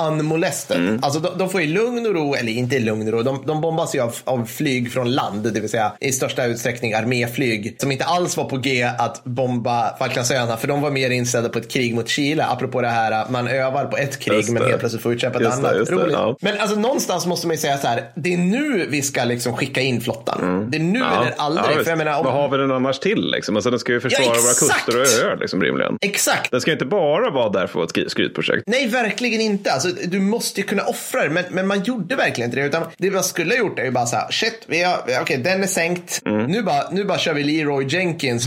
[0.09, 0.77] unmolested.
[0.77, 0.99] Mm.
[1.03, 3.61] Alltså de, de får ju lugn och ro, eller inte lugn och ro, de, de
[3.61, 7.93] bombas ju av, av flyg från land, det vill säga i största utsträckning arméflyg som
[7.93, 11.71] inte alls var på G att bomba Falklandsöarna för de var mer inställda på ett
[11.73, 12.45] krig mot Chile.
[12.45, 14.69] Apropå det här, man övar på ett krig Just men det.
[14.69, 15.87] helt plötsligt får utkämpa ett Just det, annat.
[15.87, 16.13] det, Roligt.
[16.13, 16.37] ja.
[16.41, 19.57] Men alltså någonstans måste man ju säga så här, det är nu vi ska liksom
[19.57, 20.67] skicka in flottan.
[20.71, 21.65] Det är nu eller aldrig.
[21.65, 21.79] Mm.
[21.79, 23.31] Ja, för jag menar, om, Vad har vi den annars till?
[23.31, 23.57] Liksom?
[23.57, 25.99] Alltså, den ska ju försvara Ja, våra kuster och öar liksom, rimligen.
[26.01, 26.51] Exakt.
[26.51, 28.63] Den ska ju inte bara vara där för att vara ett skry- skrytprojekt.
[28.67, 29.73] Nej, verkligen inte.
[29.73, 32.67] Alltså, du måste ju kunna offra det, men, men man gjorde verkligen inte det.
[32.67, 35.37] Utan det man skulle ha gjort är ju bara så här, shit, vi har, okej,
[35.37, 36.21] den är sänkt.
[36.25, 38.47] Nu, bara, nu bara kör vi Leroy Jenkins.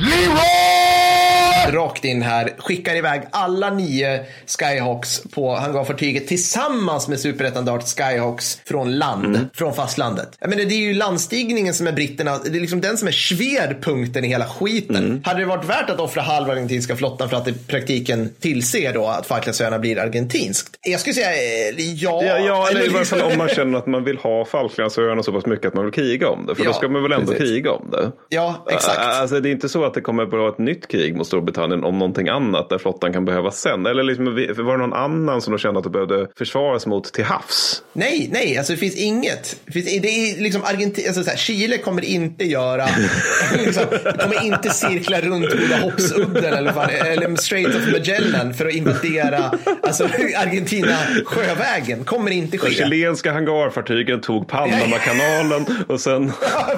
[1.70, 4.20] Rakt in här, skickar iväg alla nio
[4.60, 10.30] Skyhawks på hangarfartyget tillsammans med superettan Dart Skyhawks från land, från fastlandet.
[10.40, 13.12] Jag menar, det är ju landstigningen som är britterna, det är liksom den som är
[13.12, 15.22] schwerpunkten i hela skiten.
[15.26, 19.08] Hade det varit värt att offra halva argentinska flottan för att i praktiken tillse då
[19.08, 20.78] att Falklandsöarna blir argentinskt?
[20.82, 22.24] Jag skulle säga eh, ja.
[22.24, 25.32] Ja, ja eller i varje fall om man känner att man vill ha Falklandsöarna så
[25.32, 26.56] pass mycket att man vill kriga om det.
[26.56, 27.48] För Ja, då ska man väl ändå precis.
[27.48, 28.12] kriga om det.
[28.30, 29.00] Ja, exakt.
[29.00, 31.84] Alltså, det är inte så att det kommer att vara ett nytt krig mot Storbritannien
[31.84, 33.86] om någonting annat där flottan kan behövas sen.
[33.86, 34.26] Eller liksom,
[34.66, 37.84] var det någon annan som de kände att det behövde försvaras mot till havs?
[37.94, 39.58] Nej, nej, alltså det finns inget.
[39.66, 42.86] Det, finns, det är liksom alltså så här, Chile kommer inte göra,
[43.66, 43.84] liksom,
[44.20, 49.52] kommer inte cirkla runt Goda Hoppsudden eller, fan, eller Strait of Magellan för att invadera
[49.84, 50.04] alltså,
[50.38, 52.04] Argentina sjövägen.
[52.04, 52.72] Kommer inte De ske.
[52.74, 56.26] chilenska hangarfartygen tog Panamakanalen och sen...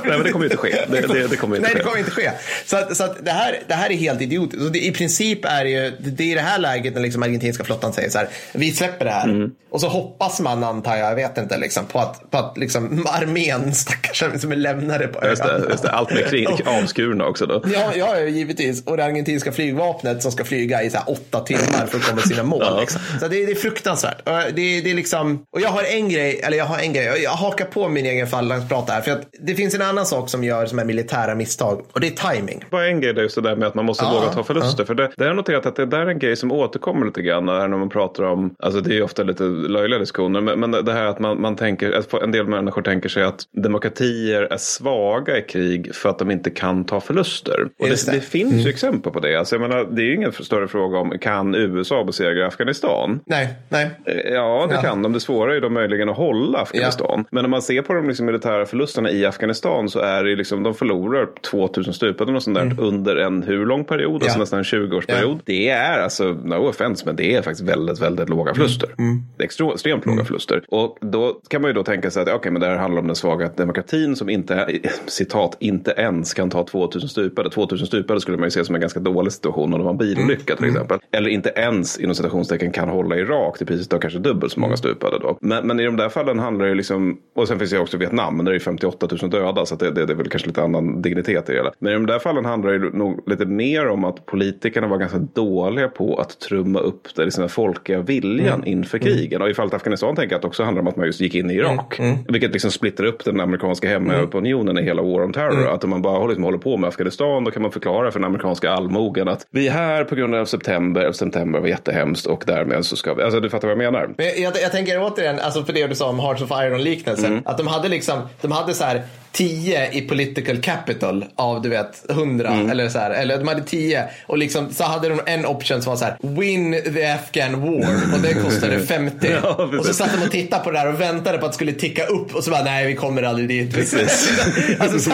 [0.04, 0.86] Nej, men det kommer inte ske.
[0.88, 1.78] Det, det, det kommer inte Nej, ske.
[1.78, 2.32] det kommer inte ske.
[2.65, 4.53] Så, att, så att det, här, det här är helt idiotiskt.
[4.54, 7.24] Så det, I princip är det ju, det är i det här läget när liksom
[7.24, 9.30] argentinska flottan säger så här, vi släpper det här.
[9.30, 9.52] Mm.
[9.70, 13.06] Och så hoppas man, antar jag, jag vet inte, liksom, på att, på att liksom,
[13.10, 15.30] armén, stackars, som är lämnade på ön.
[15.30, 15.92] Just det, just det.
[15.92, 17.63] Allt med krig, avskurna också då.
[17.74, 18.84] Ja, ja, givetvis.
[18.86, 22.30] Och det argentinska flygvapnet som ska flyga i så åtta timmar för att komma till
[22.30, 22.63] sina mål.
[22.66, 22.80] Ja.
[22.80, 23.02] Liksom.
[23.20, 24.28] Så det, det är fruktansvärt.
[24.28, 27.06] Och Det, det är liksom, och jag har en grej, eller jag har en grej,
[27.24, 29.02] jag hakar på min egen fallansprata här.
[29.02, 32.08] För att det finns en annan sak som gör som är militära misstag och det
[32.08, 32.63] är timing.
[32.72, 34.43] Bara en grej, det är just det där med att man måste Ja, våga ta
[34.44, 34.84] förluster.
[34.86, 37.22] För det, det har jag noterat att det där är en grej som återkommer lite
[37.22, 40.72] grann när man pratar om, alltså det är ju ofta lite löjliga diskussioner, men, men
[40.86, 44.58] det här att man, man tänker, att en del människor tänker sig att demokratier är
[44.58, 47.62] svaga i krig för att de inte kan ta förluster.
[47.80, 48.12] Och det, det.
[48.12, 49.36] det finns ju exempel på det.
[49.39, 53.20] Alltså jag menar, det är ju ingen större fråga om kan USA besegra Afghanistan?
[53.26, 53.89] Nej, nej.
[54.06, 54.82] Eh, Ja, det Ja.
[54.82, 55.14] kan de.
[55.14, 57.26] Det svåra är då möjligen att hålla Afghanistan.
[57.32, 60.64] Men om man ser på de liksom militära förlusterna i Afghanistan så är det liksom,
[60.64, 64.24] de förlorar 2000 stupade och sånt där under en hur lång period?
[64.42, 64.62] Alltså Mm.
[64.64, 65.40] Nästan en 20-årsperiod.
[65.46, 68.90] Det är alltså, no offense, men det är faktiskt väldigt, väldigt låga förluster.
[68.98, 69.24] Mm.
[69.38, 70.64] Det är extremt, låga förluster.
[70.68, 73.08] Och då kan man ju då tänka sig att okej, men det här handlar om
[73.08, 77.50] den svaga demokratin som inte, citat, inte ens kan ta 2000 stupade.
[77.50, 79.98] 2000 stupade skulle man ju se som en ganska dålig situation om det var en
[79.98, 81.00] bilolycka till exempel.
[81.12, 84.78] Eller inte ens inom citationstecken kan hålla Irak till priset av kanske dubbelt så många
[84.78, 85.38] stupade då.
[85.42, 87.98] Men, men i de där fallen handlar det ju liksom, och sen finns det också
[87.98, 90.48] Vietnam, men där är ju 58 000 döda så det, det, det är väl kanske
[90.48, 91.72] lite annan dignitet i det hela.
[91.80, 95.17] Men i de där fallen handlar det nog lite mer om att politikerna var ganska
[95.17, 99.41] dåliga på att trumma upp liksom den folkliga viljan inför krigen.
[99.41, 101.36] Och i fallet Afghanistan tänker jag att det också handlar om att man just gick
[101.36, 101.99] in i Irak.
[102.28, 105.67] Vilket liksom splittrar upp den amerikanska hemmaopinionen i hela War on Terror.
[105.67, 108.28] Att om man bara liksom håller på med Afghanistan då kan man förklara för den
[108.28, 111.11] amerikanska allmogen att vi är här på grund av september.
[111.11, 114.09] September var jättehemskt och därmed så ska vi, alltså du fattar vad jag menar.
[114.17, 117.41] Men jag, jag, jag tänker återigen, alltså för det du sa om Hearts of Iron-liknelsen.
[117.45, 119.01] Att de hade liksom, de hade så här
[119.34, 123.12] 10 i political capital av du vet 100 eller så här.
[123.12, 126.16] Eller de hade 10 och liksom så hade de en option som var så här
[126.22, 129.28] win the Afghan war och det kostade 50.
[129.44, 131.56] Ja, och så satt de och tittade på det där och väntade på att det
[131.56, 133.74] skulle ticka upp och så bara nej vi kommer aldrig dit.
[133.76, 134.32] Precis.
[134.80, 135.12] alltså, så,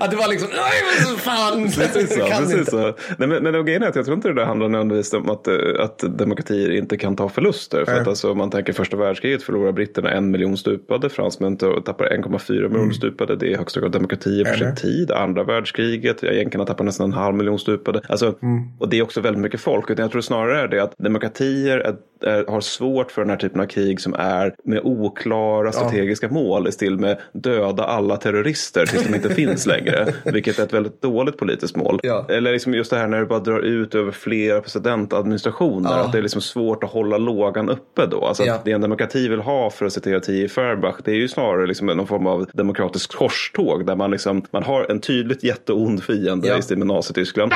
[0.00, 1.70] att det var liksom nej men så fan.
[1.70, 2.20] Precis så.
[2.24, 2.70] Kan Precis inte.
[2.70, 2.94] så.
[3.16, 5.46] Nej, men, men grejen är att jag tror inte det där handlar nödvändigtvis om att,
[5.48, 7.84] eh, att demokratier inte kan ta förluster.
[7.84, 8.00] För Nej.
[8.00, 12.58] att alltså, om man tänker första världskriget förlorar britterna en miljon stupade, fransmän tappar 1,4
[12.60, 12.72] Mm.
[12.72, 12.92] miljoner
[13.30, 13.46] stupade.
[13.46, 15.10] Det är högsta grad demokratier för sin tid.
[15.10, 18.00] Andra världskriget, jänkarna tappar nästan en halv miljon stupade.
[18.08, 18.68] Alltså, Mm.
[18.78, 19.90] Och det är också väldigt mycket folk.
[19.90, 23.60] Utan jag tror snarare det att demokratier är, är, har svårt för den här typen
[23.60, 29.06] av krig som är med oklara strategiska mål i stil med döda alla terrorister tills
[29.06, 30.06] de inte finns längre.
[30.24, 32.00] Vilket är ett väldigt dåligt politiskt mål.
[32.02, 32.26] Ja.
[32.28, 35.90] Eller liksom just det här när det bara drar ut över flera presidentadministrationer.
[35.90, 35.96] Ja.
[35.96, 38.24] Att det är liksom svårt att hålla lågan uppe då.
[38.24, 38.54] Alltså Ja.
[38.54, 40.48] att det en demokrati vill ha för att citera T.J.
[40.48, 40.96] Fairbach.
[41.04, 43.86] Det är ju snarare liksom någon form av demokratiskt korståg.
[43.86, 46.58] Där man, liksom, man har en tydligt jätteond fiende Ja.
[46.58, 47.52] i stil med Nazityskland.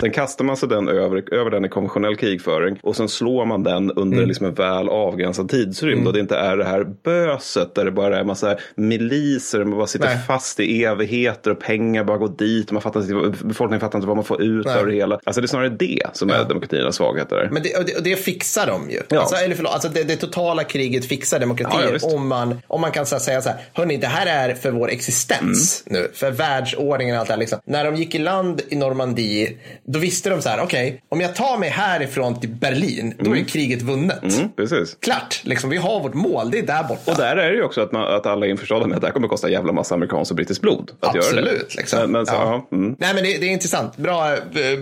[0.00, 2.78] Sen kastar man sig den över, över den i konventionell krigföring.
[2.82, 4.28] Och sen slår man den under Mm.
[4.28, 6.06] liksom en väl avgränsad tidsrymd.
[6.06, 9.64] Och det inte är det här böset där det bara är en massa miliser.
[9.64, 10.18] Man bara sitter Nej.
[10.26, 12.66] fast i evigheter och pengar bara går dit.
[12.66, 14.78] Och man fattar inte, befolkningen fattar inte vad man får ut Nej.
[14.78, 15.18] av det hela.
[15.24, 17.48] Alltså det är snarare det som är demokratiernas svagheter.
[17.52, 19.00] Men det, och det, och det fixar de ju.
[19.08, 19.20] Ja.
[19.20, 22.80] Alltså, eller förlåt, alltså det, det totala kriget fixar demokratier Ja, ja, om, man, om
[22.80, 26.02] man kan så säga så här, hörni, det här är för vår existens Mm.
[26.02, 27.40] nu, för världsordningen och allt det här.
[27.40, 27.58] Liksom.
[27.66, 29.52] När de gick i land i Normandie,
[29.84, 33.36] då visste de så här, okej, om jag tar mig härifrån till Berlin, då är
[33.36, 33.93] ju kriget vunnet.
[33.94, 34.96] Mm, precis.
[35.00, 37.10] Klart, liksom, vi har vårt mål, det är där borta.
[37.10, 39.06] Och där är det ju också att, man, att alla är införstådda med att det
[39.06, 40.90] här kommer kosta en jävla massa amerikanskt och brittiskt blod.
[41.00, 41.68] Att Göra Absolut.
[41.70, 41.76] det.
[41.76, 41.98] Liksom.
[41.98, 42.68] Men, men så, Ja.
[42.72, 42.96] mm.
[42.98, 43.96] Nej, men det, det är intressant.
[43.96, 44.36] Bra,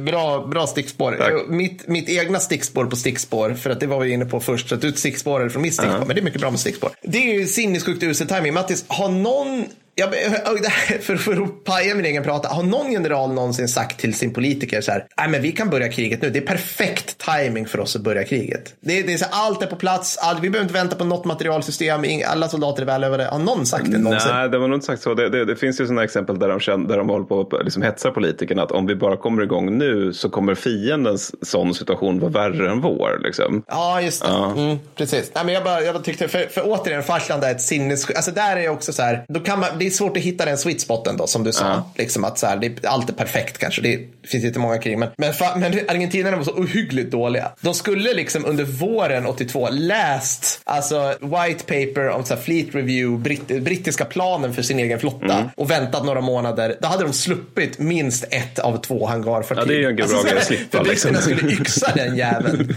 [0.05, 1.17] bra, bra stickspår.
[1.19, 1.49] Tack.
[1.49, 4.75] Mitt, mitt egna stickspår på stickspår, för att det var vi inne på först, så
[4.75, 6.91] att du stickspårade från mitt stickspår, men det är mycket bra med stickspår.
[7.03, 8.55] Det är ju sinnessjukt usel timing.
[8.55, 13.33] Mattis, har någon jag, här- för, för att paja min egen prata, har någon general
[13.33, 16.39] någonsin sagt till sin politiker så här, nej men vi kan börja kriget nu, det
[16.39, 18.75] är perfekt timing för oss att börja kriget.
[18.81, 21.05] Det, det är så här, allt är på plats, allt, vi behöver inte vänta på
[21.05, 23.25] något materialsystem, alla soldater är välövade.
[23.25, 24.31] Har någon sagt det någonsin?
[24.35, 25.15] Nej, det var nog inte sagt så.
[25.15, 27.65] Det, det, det finns ju sådana exempel där de, känner, där de håller på att
[27.65, 32.21] liksom hetsar politikerna att om vi bara kommer igång nu så kommer fiendens sån situation
[32.21, 33.21] vara värre än vår.
[33.25, 33.63] Liksom.
[33.69, 34.29] Ja, just det.
[34.57, 35.31] Mm, precis.
[35.35, 38.11] Nej, men jag, bara, jag bara tyckte, för, för återigen, Farsland är ett sinnes...
[38.11, 40.59] Alltså där är också så här, då kan man, det är svårt att hitta den
[40.59, 41.83] sweet spoten då, som du sa.
[41.95, 43.83] Liksom att så här, det, allt är perfekt kanske.
[43.83, 44.99] Det finns inte många krig.
[44.99, 47.53] Men, men, fa, men argentinarna var så ohyggligt dåliga.
[47.61, 53.23] De skulle liksom under våren 82 läst alltså white paper om så här, fleet review,
[53.23, 56.77] britt, brittiska planen för sin egen flotta och väntat några månader.
[56.81, 59.63] Då hade de sluppit minst ett av två hangarfartyg.
[59.63, 61.15] Ja, det är ju en bra så grej att slippa, För liksom.
[61.17, 62.75] skulle yxa den jäveln.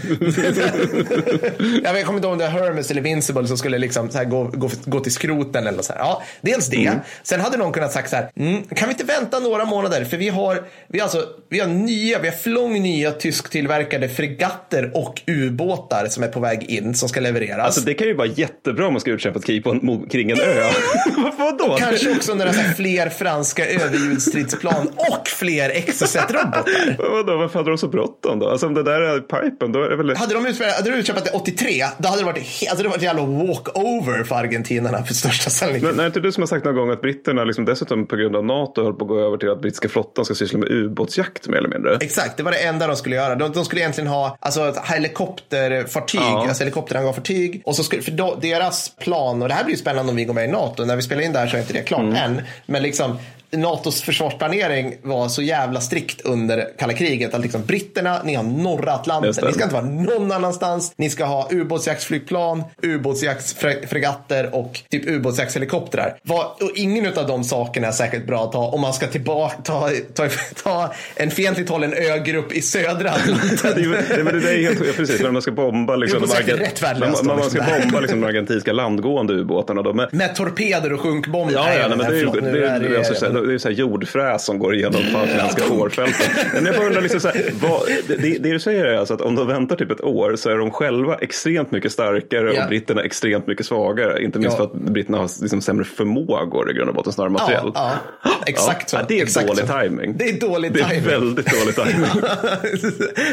[1.84, 4.24] jag kommer inte ihåg om det var Hermes eller Vincible som skulle liksom så här
[4.24, 6.00] gå, gå, gå till skroten eller så här.
[6.00, 6.95] Ja, dels det.
[6.96, 7.06] Mm.
[7.22, 10.04] Sen hade någon kunnat sagt så här, mm, kan vi inte vänta några månader?
[10.04, 15.22] För vi har, vi alltså, vi har nya, vi har flång nya tysktillverkade fregatter och
[15.26, 17.66] ubåtar som är på väg in som ska levereras.
[17.66, 20.40] Alltså det kan ju vara jättebra om man ska utkämpa ett krig på kring en
[20.40, 20.70] ö.
[21.38, 21.76] Vadå?
[21.78, 26.96] Kanske också några så här fler franska överljudsstridsplan och fler Exocet-robotar.
[26.98, 28.48] Vadå, varför hade de så bråttom då?
[28.48, 30.16] Alltså om det där är pipen, då är det väl...
[30.16, 33.04] Hade de hade de utkämpat det 83, då hade det varit, hade det varit en
[33.04, 35.90] jävla walkover för argentinarna för största sannolikhet.
[35.90, 38.36] Men är inte du som har sagt någon gång att britterna liksom dessutom på grund
[38.36, 41.48] av NATO höll på att gå över till att brittiska flottan ska syssla med ubåtsjakt
[41.48, 41.96] mer eller mindre?
[42.00, 43.34] Exakt, det var det enda de skulle göra.
[43.34, 46.46] De, de skulle egentligen ha alltså, ett helikopterfartyg, Ja.
[46.48, 47.62] alltså helikopterhangarfartyg.
[47.64, 50.24] Och så skulle, för då, deras plan, och det här blir ju spännande om vi
[50.24, 50.84] går med i NATO.
[50.84, 52.14] När vi spelar in det här så är inte det klart Mm.
[52.16, 52.42] än.
[52.66, 53.18] Men liksom
[53.56, 57.34] NATOs försvarsplanering var så jävla strikt under kalla kriget.
[57.34, 59.44] Att liksom, britterna, ni har norra Atlanten.
[59.46, 60.92] Ni ska inte vara någon annanstans.
[60.96, 66.16] Ni ska ha ubåtsjaktsflygplan, ubåtsjaktsfregatter och typ ubåtsjaktshelikoptrar.
[66.60, 69.90] Och ingen av de sakerna är särskilt bra att ha om man ska tillbaka, ta,
[70.14, 70.28] ta,
[70.62, 73.72] ta en fientligt hållen ögrupp i södra Atlanten.
[73.74, 77.00] Det det, men det är helt precis, när man ska bomba liksom, de säkert man,
[77.00, 79.82] man, då, man ska bomba liksom, de argentinska landgående ubåtarna.
[79.82, 81.54] Då, men, Med torpeder och sjunkbomber.
[81.54, 84.44] Ja, ja, nej, men det är ju det, det, det, alltså, det är så jordfräs
[84.44, 86.30] som går igenom Falklandska fårfältet.
[86.54, 89.20] Men jag bara undrar, liksom, så här, vad, det, det, du säger är alltså att
[89.20, 92.62] om de väntar typ ett år så är de själva extremt mycket starkare Ja.
[92.62, 94.22] och britterna extremt mycket svagare.
[94.22, 94.64] Inte minst Ja.
[94.70, 97.72] för att britterna har liksom sämre förmågor i grund och botten, snarare materiellt.
[97.74, 97.92] Ja,
[98.24, 98.98] ja, exakt så.
[99.08, 99.78] Det är exakt dålig så.
[99.80, 100.14] timing.
[100.18, 101.04] Det är dålig Det är timing.
[101.06, 102.06] väldigt dålig timing.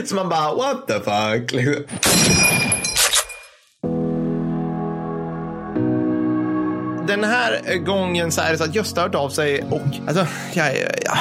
[0.05, 1.64] så man bara, what the fuck?
[7.08, 9.82] Den här eh, gången så är det så att Gösta har hört av sig och
[10.08, 11.18] alltså, jag, är- jag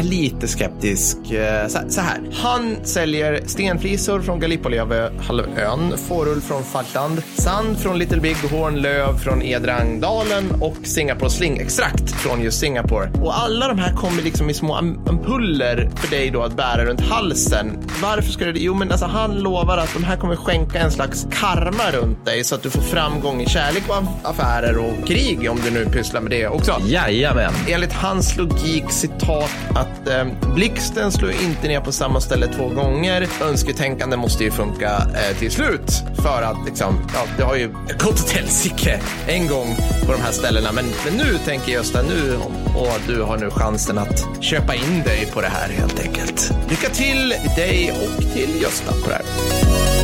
[0.00, 1.16] är lite skeptisk.
[1.32, 7.98] Eh, så, så här, han säljer stenflisor från Gallipoli-halvön, eh, fårull från Falkland, sand från
[7.98, 13.10] Little Big Horn, löv från Edrangdalen och Singapore Sling-extrakt från just Singapore.
[13.22, 17.00] Och alla de här kommer liksom i små ampuller för dig då att bära runt
[17.00, 17.78] halsen.
[18.02, 18.60] Varför ska du det?
[18.60, 22.44] Jo, men alltså han lovar att de här kommer skänka en slags karma runt dig
[22.44, 26.20] så att du får framgång i kärlek och affärer och krig om du nu pysslar
[26.20, 26.82] med det också.
[26.86, 27.52] Jajamän.
[27.68, 33.28] Enligt hans logik, citat, att eh, blixten slår inte ner på samma ställe två gånger.
[33.42, 36.02] Önsketänkande måste ju funka eh, till slut.
[36.22, 40.32] För att liksom, ja, det har ju gått åt helsike en gång på de här
[40.32, 40.72] ställena.
[40.72, 42.36] Men, men nu tänker Gösta, nu,
[42.76, 46.52] och du har nu chansen att köpa in dig på det här helt enkelt.
[46.70, 50.01] Lycka till dig och till Gösta på det här.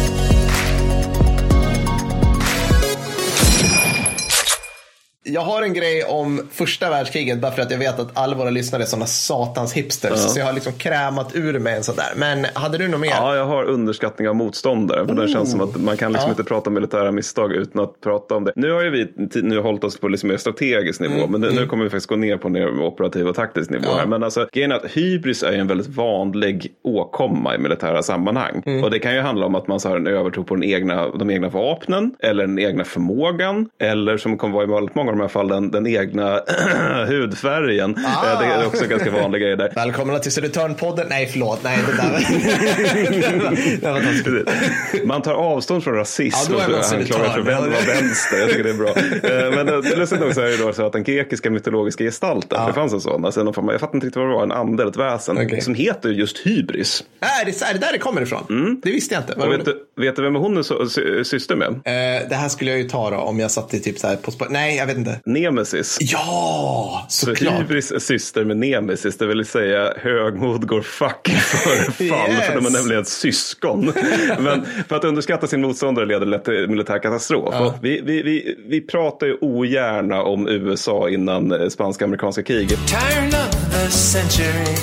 [5.28, 8.50] Jag har en grej om första världskriget bara för att jag vet att alla våra
[8.50, 10.18] lyssnare är sådana satans hipsters.
[10.18, 12.12] Så jag har liksom krämat ur mig en sån där.
[12.16, 13.08] Men hade du något mer?
[13.08, 15.06] Ja, jag har underskattning av motståndare.
[15.06, 16.32] För det känns som att man kan liksom Ja.
[16.32, 18.52] inte prata om militära misstag utan att prata om det.
[18.56, 19.08] Nu har ju vi
[19.42, 21.14] nu hållit oss på liksom mer strategisk nivå.
[21.14, 23.88] Mm, Men nu, nu kommer vi faktiskt gå ner på en operativ och taktisk nivå
[23.98, 24.06] här.
[24.06, 28.62] Men alltså, grejen är att hybris är ju en väldigt vanlig åkomma i militära sammanhang.
[28.66, 28.84] Mm.
[28.84, 31.08] Och det kan ju handla om att man så har en övertro på den egna,
[31.08, 32.14] de egna vapnen.
[32.20, 33.68] Eller den egna förmågan.
[33.80, 36.40] Eller som kommer vara i väldigt många av de här fallen, den egna
[37.08, 37.96] hudfärgen.
[38.06, 38.32] Ah.
[38.32, 39.72] Eh, Det är också ganska vanliga grejer där.
[39.74, 41.06] Välkomna till Södertörn-podden.
[41.10, 41.60] Nej, förlåt.
[41.62, 42.20] Nej, det där var...
[43.80, 45.06] det var.
[45.06, 48.38] Man tar avstånd från rasism Ja, då är man anklagar för vän vänster.
[48.38, 48.88] Jag tycker det är bra.
[48.88, 52.66] Eh, Men lustigt nog så är det då så att den grekiska mytologiska gestalten, för
[52.66, 54.42] det fanns en sån, alltså någon form, av- jag fattar inte riktigt vad det var,
[54.42, 55.60] en ande eller ett väsen, Okej.
[55.60, 57.04] som heter just hybris.
[57.20, 58.80] Är det, är det där det kommer ifrån?
[58.82, 59.32] Det visste jag inte.
[59.32, 61.68] Och vet, du, vet du vem hon är syster med?
[61.68, 64.16] Eh, det här skulle jag ju ta då om jag satt i typ så här
[64.16, 64.46] på spår.
[64.50, 65.07] Nej, jag vet inte.
[65.24, 65.96] Nemesis.
[66.00, 67.60] Ja, Så såklart.
[67.60, 72.46] hybris är syster med nemesis, det vill säga högmod går fuck före fall, Yes.
[72.46, 73.84] för de är nämligen syskon.
[74.38, 77.54] Men för att underskatta sin motståndare leder lätt till militär katastrof.
[77.60, 82.78] Och Vi, vi, vi, vi pratar ju ogärna om USA innan eh, spanska-amerikanska kriget.
[82.88, 84.74] Turn of the century,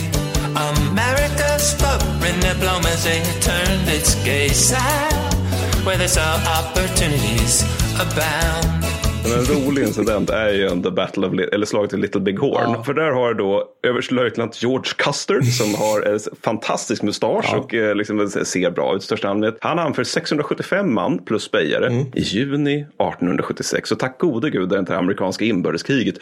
[0.55, 7.63] America's foreign diplomacy turned its gaze south, where they saw opportunities
[7.99, 8.84] abound.
[9.29, 12.83] Men en rolig incident är ju The Battle of, eller slaget vid Little Big Horn.
[12.83, 18.29] För där har då överstelöjtnant George Custer som har en fantastisk mustasch och eh, liksom
[18.29, 19.57] ser bra ut i största allmänhet.
[19.61, 23.89] Han anför 675 man plus spejare i juni 1876.
[23.89, 26.15] Så tack gode gud det är inte amerikanska inbördeskriget.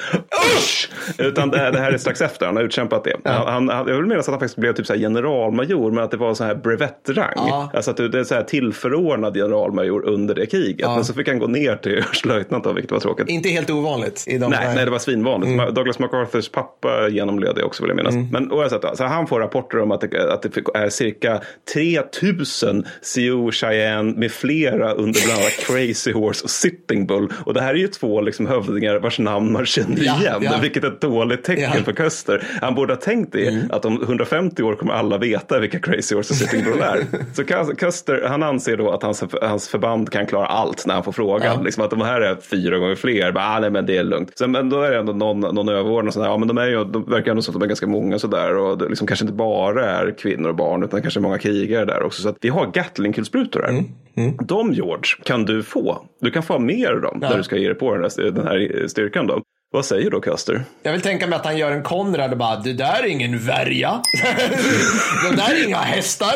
[0.57, 0.89] Usch!
[1.17, 3.15] Utan det, det här är strax efter, han har utkämpat det.
[3.23, 6.11] Han, han, jag vill minnas att han faktiskt blev typ så här generalmajor men att
[6.11, 7.33] det var så här brevettrang.
[7.35, 7.71] Ja.
[7.73, 10.87] Alltså att det det är så här tillförordnad generalmajor under det kriget.
[10.87, 13.29] Men så fick han gå ner till överstelöjtnant av vilket var tråkigt.
[13.29, 14.23] Inte helt ovanligt.
[14.27, 15.51] I de Nej, nej, det var svinvanligt.
[15.53, 15.73] Mm.
[15.73, 18.13] Douglas MacArthurs pappa genomled det också vill jag minnas.
[18.15, 18.27] Mm.
[18.31, 21.41] Men oavsett, alltså, han får rapporter om att det, att det är cirka
[21.73, 27.33] 3000 Sioux, Cheyenne med flera under bland annat Crazy Horse och Sitting Bull.
[27.45, 30.57] Och det här är ju två liksom, hövdingar vars namn man känner igen, ja.
[30.61, 31.83] vilket är ett dåligt tecken Ja.
[31.83, 32.43] för Custer.
[32.61, 33.71] Han borde ha tänkt det, Mm.
[33.71, 37.03] att om 150 år kommer alla veta vilka Crazy Horse och Sitting Bull är.
[37.35, 41.03] Så Cus- Custer, han anser då att hans, hans förband kan klara allt när han
[41.03, 41.63] får frågan.
[41.63, 43.31] Liksom att de här är fyra gånger fler.
[43.31, 44.31] Bara, ah, nej, men det är lugnt.
[44.35, 46.13] Så, men då är det ändå någon, någon överordnad.
[46.13, 47.87] sån här, Ja, men de, är ju, de verkar ändå som att de är ganska
[47.87, 48.57] många sådär.
[48.57, 52.03] Och det liksom kanske inte bara är kvinnor och barn utan kanske många krigare där
[52.03, 52.21] också.
[52.21, 53.69] Så att vi har Gatling-kulsprutor här.
[54.15, 54.37] Mm.
[54.41, 56.05] De George kan du få.
[56.21, 58.47] Du kan få mer av dem när du ska ge dig på den här, den
[58.47, 59.27] här styrkan.
[59.27, 59.41] Då.
[59.73, 60.63] Vad säger då Custer?
[60.83, 63.39] Jag vill tänka mig att han gör en Konrad och bara, det där är ingen
[63.39, 64.01] värja.
[65.29, 66.33] det där är inga hästar.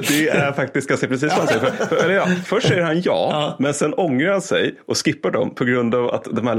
[0.08, 1.60] Det är faktiskt ganska precis vad han säger.
[1.88, 5.54] För, för, ja, först säger han ja, men sen ångrar han sig och skippar dem
[5.54, 6.54] på grund av att de här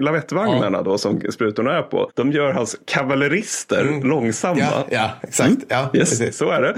[0.00, 4.58] lavettvagnarna då, som sprutorna är på, de gör hans kavallerister långsamma.
[4.60, 5.50] ja, ja, exakt.
[5.68, 6.36] Ja, Yes, precis.
[6.36, 6.74] så är det.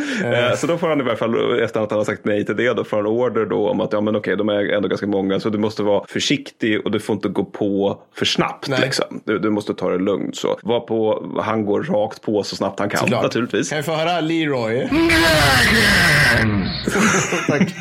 [0.51, 2.57] Eh, Så då får han i alla fall, efter att han har sagt nej till
[2.57, 5.07] det, då får han order då om att ja, men okej, de är ändå ganska
[5.07, 8.69] många, så du måste vara försiktig och du får inte gå på för snabbt.
[8.69, 9.21] Liksom.
[9.25, 10.37] Du, du måste ta det lugnt.
[10.37, 10.59] Så.
[10.63, 13.23] Var på, han går rakt på så snabbt han kan, Såklart.
[13.23, 13.69] naturligtvis.
[13.69, 14.89] Kan vi få höra Leroy?
[17.49, 17.75] Tack.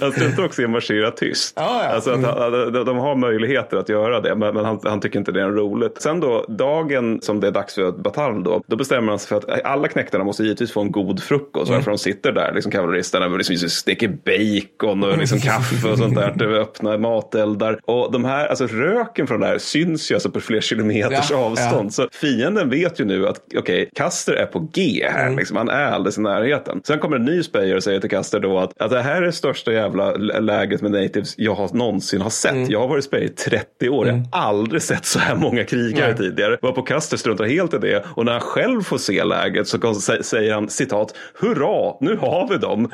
[0.00, 1.52] Han struntar också i att marschera tyst.
[1.56, 1.88] Ja, ja.
[1.88, 5.18] Alltså att han, de, de har möjligheter att göra det, men, men han, han tycker
[5.18, 6.02] inte det är roligt.
[6.02, 9.36] Sen då, dagen som det är dags för batalj då, då bestämmer han sig för
[9.36, 11.70] att alla knäktarna måste givetvis få en god frukost.
[11.70, 11.82] Mm.
[11.82, 16.46] För de sitter där, liksom kavalleristerna, liksom steker bacon och liksom kaffe och sånt där.
[16.60, 17.80] öppna mateldar.
[17.84, 21.36] Och de här, alltså röken från det här syns ju alltså på flera kilometers Ja,
[21.36, 21.94] avstånd.
[21.94, 25.26] Så fienden vet ju nu att okej, Custer är på G här.
[25.26, 25.38] Mm.
[25.38, 26.80] Liksom, han är alldeles i närheten.
[26.86, 29.26] Sen kommer en ny spejer och säger till Custer då att, att det här är
[29.26, 32.52] det största jävla lä- läget med natives jag har någonsin har sett.
[32.52, 32.70] Mm.
[32.70, 34.06] Jag har varit spejer i 30 år.
[34.06, 36.16] Jag har aldrig sett så här många krigare Nej.
[36.16, 36.58] tidigare.
[36.62, 38.04] Var på Custer struntar helt i det.
[38.14, 42.56] Och när han själv får se läget så säger han citat, hurra, nu har vi
[42.56, 42.90] dem.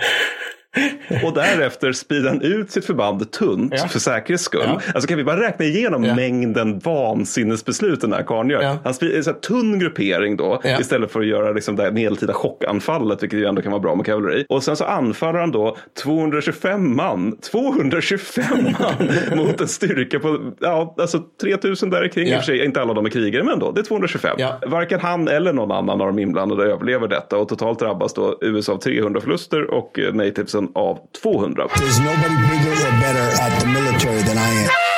[1.24, 3.88] Och därefter sprider han ut sitt förband tunt Ja.
[3.88, 4.62] för säkerhets skull.
[4.66, 4.80] Ja.
[4.94, 6.14] Alltså kan vi bara räkna igenom Ja.
[6.14, 8.62] mängden vansinnesbeslut den här karln gör.
[8.62, 8.78] Ja.
[8.84, 13.22] Han sprider en tunn gruppering då istället för att göra liksom det här medeltida chockanfallet
[13.22, 14.46] vilket ju ändå kan vara bra med kavalleri.
[14.48, 18.44] Och sen så anfaller han då 225 man, 225
[18.80, 22.26] man mot en styrka på ja, alltså 3000 där kring.
[22.28, 24.36] I och för sig, inte alla de är krigare men då, det är 225.
[24.38, 24.58] Ja.
[24.66, 28.72] Varken han eller någon annan av de inblandade överlever detta och totalt drabbas då USA
[28.72, 30.12] av 300 förluster och eh,
[30.74, 31.68] av 200.
[31.76, 34.91] There's nobody bigger or better at the military than I am.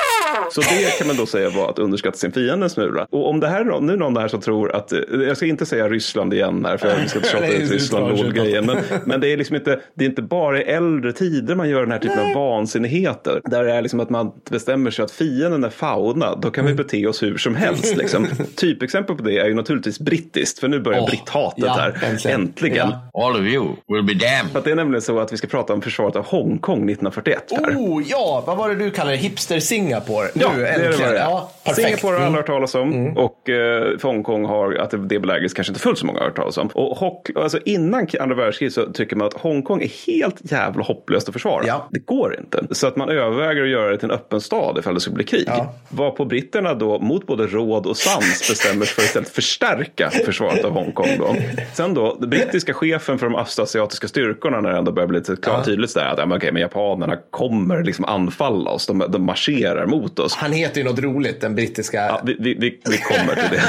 [0.55, 3.07] Så det kan man då säga var att underskatta sin fiende en smula.
[3.11, 5.37] Och om det här är någon, nu är någon där som tror att, eh, jag
[5.37, 8.67] ska inte säga Ryssland igen här för jag ska inte tjata Nej, ut Ryssland grejen
[8.67, 11.81] men, men det är liksom inte, det är inte bara i äldre tider man gör
[11.81, 13.41] den här typen av vansinnigheter.
[13.45, 16.77] Där det är liksom att man bestämmer sig att fienden är fauna, då kan Mm.
[16.77, 17.97] vi bete oss hur som helst.
[17.97, 18.27] Liksom.
[18.57, 21.99] Typexempel på det är ju naturligtvis brittiskt, för nu börjar Åh, britthatet ja, här.
[22.11, 22.41] äntligen.
[22.41, 22.89] Äntligen.
[23.13, 23.25] Ja.
[23.27, 24.53] All of you will be damned.
[24.53, 27.49] För att det är nämligen så att vi ska prata om försvaret av Hongkong 1941.
[27.49, 27.77] Per.
[27.77, 29.23] Oh, ja, vad var det du kallade det?
[29.23, 30.29] Hipster Singapore?
[30.45, 31.12] Ja, nu, äntligen.
[31.12, 31.18] det.
[31.18, 31.78] Ja, perfekt.
[31.78, 31.99] Mm.
[31.99, 35.70] Singapore har alla hört talas om och eh, för Hongkong har att det, det kanske
[35.70, 36.66] inte fullt så många har hört talas om.
[36.66, 41.28] Och Hock, alltså innan andra världskriget så tycker man att Hongkong är helt jävla hopplöst
[41.28, 41.64] att försvara.
[41.66, 41.88] Ja.
[41.90, 42.74] Det går inte.
[42.74, 45.24] Så att man överväger att göra det till en öppen stad ifall det skulle bli
[45.24, 45.45] krig.
[45.47, 45.74] Ja.
[45.88, 50.11] Var på britterna då mot både råd och sans bestämmer sig för att istället förstärka
[50.11, 51.09] försvaret av Hongkong.
[51.18, 51.36] Då.
[51.72, 55.36] Sen då, den brittiska chefen för de östasiatiska styrkorna när det ändå börjar bli lite
[55.36, 58.86] klart tydligt så där, att ja, men okej, men japanerna kommer liksom anfalla oss.
[58.86, 60.34] De, de marscherar mot oss.
[60.37, 61.97] Han heter ju något roligt, den brittiska.
[61.97, 63.62] Ja, vi, vi, vi, kommer till det.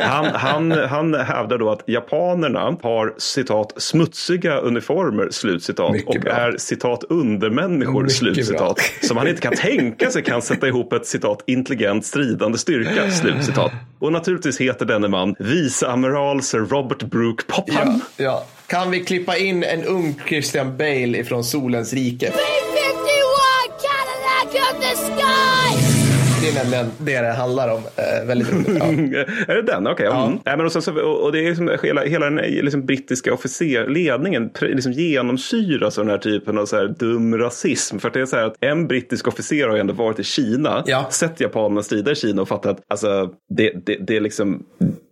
[0.00, 6.32] Han, han, han hävdar då att japanerna har citat smutsiga uniformer slutcitat Mycket och bra.
[6.32, 8.58] är citat undermänniskor Mycket slutcitat.
[8.76, 8.84] bra.
[9.02, 13.72] Som han inte kan tänka sig kan sätta ihop ett citat intelligent stridande styrka slutcitat.
[13.98, 18.02] Och naturligtvis heter denne man viceamiral Sir Robert Brooke Popham.
[18.16, 18.44] Ja, ja.
[18.66, 22.32] Kan vi klippa in en ung Christian Bale ifrån Solens rike?
[26.50, 27.80] Är nämligen det det handlar om.
[27.96, 28.68] Eh, väldigt roligt.
[28.68, 28.84] Ja.
[29.48, 29.86] är det den?
[29.86, 30.06] Okej.
[30.06, 30.26] Ja.
[30.26, 30.38] Mm.
[30.44, 34.92] Men och, sen så, och det är liksom hela, hela den liksom brittiska officerledningen liksom
[34.92, 37.98] genomsyras av den här typen av så här dum rasism.
[37.98, 40.24] För att det är så här att en brittisk officer har ju ändå varit i
[40.24, 41.06] Kina, Ja.
[41.10, 44.62] sett japanerna strida i Kina och fattat att alltså, det, det, det är liksom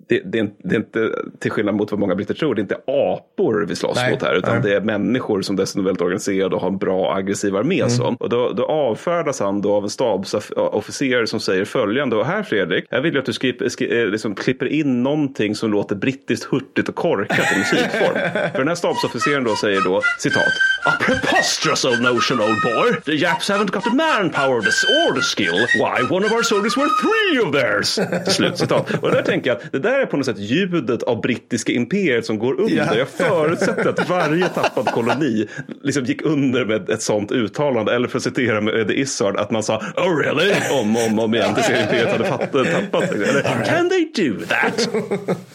[0.08, 2.60] det, det, är, inte- det är inte, till skillnad mot vad många britter tror, det
[2.60, 4.70] är inte apor vi slåss Nej, mot här, utan nej.
[4.70, 7.78] det är människor som dessutom är väldigt organiserade och har en bra aggressiv armé.
[7.78, 7.90] Mm.
[7.90, 8.16] Så.
[8.20, 12.84] Och då, då avfärdas han då av en stabsofficer som säger följande, och här Fredrik,
[12.90, 16.44] jag vill ju att du skri, skri, eh, liksom klipper in någonting som låter brittiskt
[16.44, 18.14] hurtigt och korkat i musikform.
[18.52, 20.42] För den här stabsofficeren då säger då, citat,
[20.84, 23.00] A preposterous old notion old boy.
[23.04, 25.66] The Japs haven't got the manpower or the skill.
[25.74, 27.98] Why, one of our soldiers were three of theirs.
[28.34, 28.90] Slutcitat.
[29.02, 32.26] Och där tänker jag att det där är på något sätt ljudet av brittiska imperiet
[32.26, 32.76] som går under.
[32.76, 32.94] Ja.
[32.96, 35.48] Jag förutsätter att varje tappad koloni
[35.82, 37.94] liksom gick under med ett sånt uttalande.
[37.94, 40.52] Eller för att citera med Eddie Izzard att man sa oh really?
[40.82, 43.12] Om och om, om igen tills imperiet hade fattat, tappat.
[43.12, 44.88] Eller can they do that?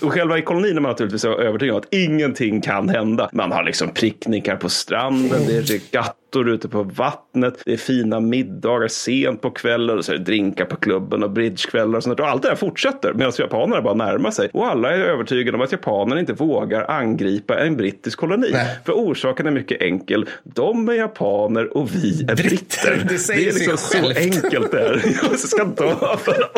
[0.02, 3.30] Och själva i kolonin är man naturligtvis övertygad om att ingenting kan hända.
[3.34, 8.20] Man har liksom pricknickar på stranden, det är regattor ute på vattnet, det är fina
[8.20, 12.20] middagar sent på kvällen och så är det drinkar på klubben och bridgekvällar och sånt.
[12.20, 14.50] Och allt det här fortsätter medan japanerna bara närmar sig.
[14.54, 18.50] Och alla är övertygade om att japanerna inte vågar angripa en brittisk koloni.
[18.54, 18.68] Nej.
[18.86, 20.30] För orsaken är mycket enkel.
[20.44, 23.06] De är japaner och vi är britter.
[23.10, 25.02] Det säger är liksom sig så enkelt det är.
[25.24, 26.50] Jag ska dö för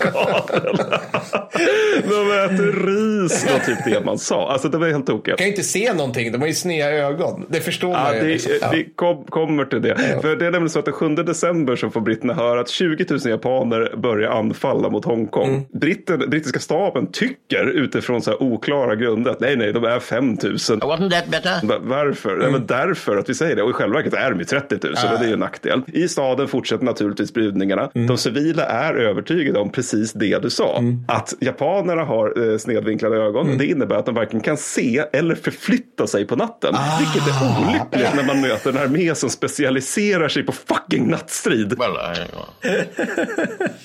[0.00, 0.76] Karl.
[2.08, 3.44] De äter ris.
[3.44, 4.52] Det var typ det man sa.
[4.52, 5.36] Alltså det var helt tokigt.
[5.38, 6.32] kan ju inte se någonting.
[6.32, 7.46] De har ju sneda ögon.
[7.48, 8.20] Det förstår Ja, man ju.
[8.20, 8.52] det, liksom.
[8.60, 8.68] Ja.
[8.72, 9.96] Vi kom, kommer till det.
[10.22, 13.04] För det är nämligen så att den 7 december så får britterna höra att 20
[13.10, 15.48] 000 japaner börjar anfalla mot Hongkong.
[15.48, 15.62] Mm.
[15.72, 20.26] Britten, brittiska staben tycker utifrån så här oklara grunder att nej, nej, de är 5
[20.28, 20.36] 000.
[20.56, 21.66] Wasn't that better?
[21.66, 22.36] Va- Varför?
[22.36, 23.62] Nej, men därför att vi säger det.
[23.62, 25.82] Och i själva verket är de ju 30 000 och det är ju en nackdel.
[25.86, 27.90] I staden fortsätter naturligtvis brydningarna.
[27.94, 30.82] De civila är övertygade om precis det du sa.
[31.08, 33.58] Att japanerna har eh, snedvinklade ögon.
[33.58, 36.74] Det innebär att de varken kan se eller förflytta sig på natten.
[36.98, 37.34] Vilket är
[37.68, 41.78] olyckligt när man möter en armé som specialiserar sig på fucking nattstrid.
[41.78, 42.82] Well, I,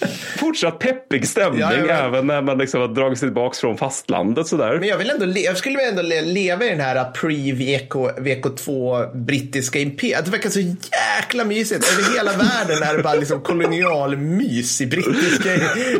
[0.39, 1.71] Fortsatt peppig stämning ja.
[1.93, 4.77] även när man liksom har dragit sig tillbaka från fastlandet sådär.
[4.79, 9.79] Men jag, vill ändå jag skulle ändå le- leva i den här pre-VK VK2 brittiska
[9.79, 10.25] imperiet.
[10.25, 11.85] Det verkar så jäkla mysigt.
[11.93, 15.49] Över hela världen är det bara liksom kolonialmys i brittiska...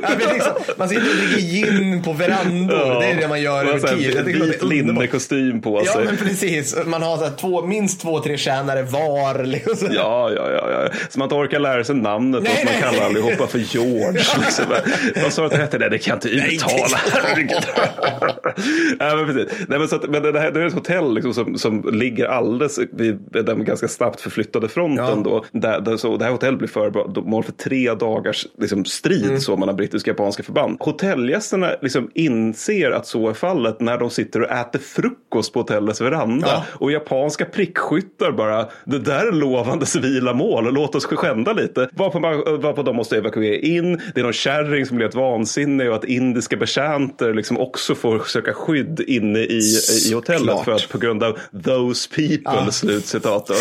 [0.02, 3.00] Ja, liksom, man sitter och dricker gin på verandor.
[3.02, 4.26] Det är det man gör Man över tid.
[4.26, 6.06] Vit linnekostym på Ja, sig.
[6.06, 6.76] men precis.
[6.86, 9.44] Man har så här två, minst två, tre tjänare var.
[9.44, 9.88] Liksom.
[9.92, 10.90] Ja, ja, ja, ja.
[11.10, 12.82] Så man inte orkar lära sig namnet Nej, och man nej.
[12.82, 14.08] kallar allihopa för George.
[14.46, 14.66] Liksom.
[15.24, 15.78] Vad sa du att det hette?
[15.90, 16.77] Det kan jag inte uttala.
[17.12, 17.64] Herregud.
[19.00, 19.66] Nej, men precis.
[19.68, 22.26] Nej, men så att, men det, här, det är ett hotell liksom, som, som ligger
[22.26, 25.24] alldeles vid den ganska snabbt förflyttade fronten.
[25.24, 29.40] Då, där, där, så det här hotellet blir föremål för tre dagars liksom, strid Mm.
[29.40, 30.78] så mellan brittiska och japanska förband.
[30.80, 36.02] Hotellgästerna liksom, inser att så är fallet när de sitter och äter frukost på hotellets
[36.02, 36.48] veranda.
[36.48, 36.64] Ja.
[36.74, 41.90] Och japanska prickskyttar bara, det där är lovande civila mål, låt oss skända lite.
[41.94, 45.90] Varpå, man, varpå de måste evakuera in, det är någon kärring som blir helt vansinnig
[45.90, 49.62] och att indiska betjänter liksom också får söka skydd inne i,
[50.10, 50.66] i hotellet Klart.
[50.66, 53.48] för att på grund av those people, slutcitat.
[53.48, 53.54] då.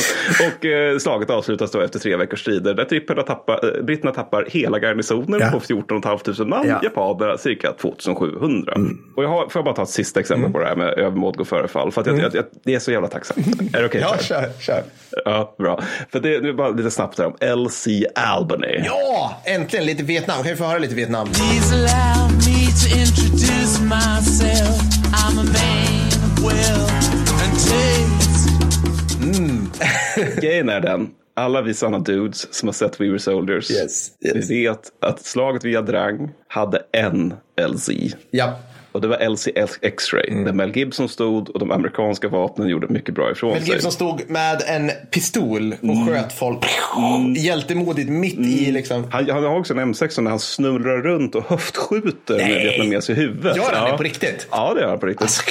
[0.47, 4.47] Och eh, slaget avslutas då efter tre veckors strider där tripperna tappar, eh, britterna tappar
[4.51, 5.51] hela garnisonen Ja.
[5.51, 6.81] på 14 500 man, Ja.
[6.83, 8.73] japanerna cirka 2700.
[8.75, 8.99] Mm.
[9.17, 11.37] Och jag har, får jag bara ta ett sista exempel på det här med övermått
[11.37, 13.47] gå före fall, för att jag, jag, jag, det är så jävla tacksamt.
[13.75, 14.01] är det okej?
[14.01, 14.13] Mm.
[14.19, 14.83] Ja, kör, kör.
[15.25, 15.83] Ja, bra.
[16.13, 18.83] För det, är bara lite snabbt här om LC Albany.
[18.85, 20.37] Ja, äntligen lite Vietnam.
[20.43, 21.27] Kan vi få höra lite Vietnam?
[21.27, 24.81] Please allow me to introduce myself.
[25.13, 26.93] I'm a man of wealth
[27.43, 28.51] and taste.
[30.41, 34.51] Grejen är den, alla vi sådana dudes som har sett We Were Soldiers, Yes, yes.
[34.51, 37.35] vi vet att slaget via Drang hade en
[37.69, 37.91] LZ.
[38.31, 38.59] Ja.
[38.97, 39.49] Och det var LC
[39.83, 43.73] X-ray, där Mel Gibson stod och de amerikanska vapnen gjorde mycket bra ifrån Mel sig.
[43.73, 46.07] Gibson stod med en pistol och Mm.
[46.07, 46.59] sköt folk
[47.37, 49.05] hjältemodigt mitt i liksom.
[49.11, 52.63] Han, han har också en M16 när han snurrar runt och höftskjuter med Nej.
[52.63, 53.57] vietnames i huvudet.
[53.57, 53.91] Gör han ja.
[53.91, 54.47] det på riktigt?
[54.51, 55.23] Ja, det gör han på riktigt.
[55.23, 55.43] Alltså.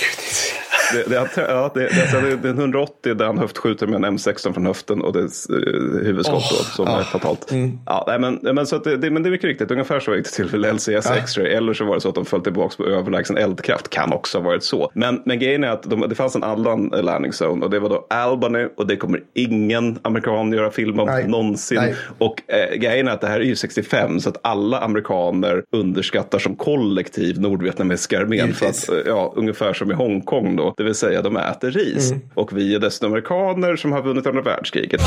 [0.94, 4.54] Det, det, ja, det, det, det är en 180 där han höftskjuter med en M16
[4.54, 7.52] från höften och det är eh, huvudskott då, som är fatalt.
[7.52, 7.80] Mm.
[7.86, 10.26] Ja, nej, men, men, så det, det, men det är mycket riktigt, ungefär så gick
[10.26, 11.48] det till för LCS X-ray.
[11.48, 13.90] Eller så var det så att de föll tillbaka på överlägsen eldkraft.
[13.90, 14.92] Kan också ha varit så.
[14.94, 17.90] Men, men grejen är att de, det fanns en annan landing zone och det var
[17.90, 21.28] då Albany och det kommer ingen amerikan göra film om Nej.
[21.28, 21.78] någonsin.
[21.78, 21.96] Nej.
[22.18, 26.40] Och eh, grejen är att det här är ju 65 så att alla amerikaner underskattar
[26.40, 28.54] som kollektiv nordvietnamesiska armén.
[28.54, 28.90] För Givetvis.
[28.90, 30.74] att, eh, ja, ungefär som i Hongkong då.
[30.78, 32.14] Det vill säga de äter ris.
[32.34, 35.02] Och vi är dessutom amerikaner som har vunnit andra världskriget.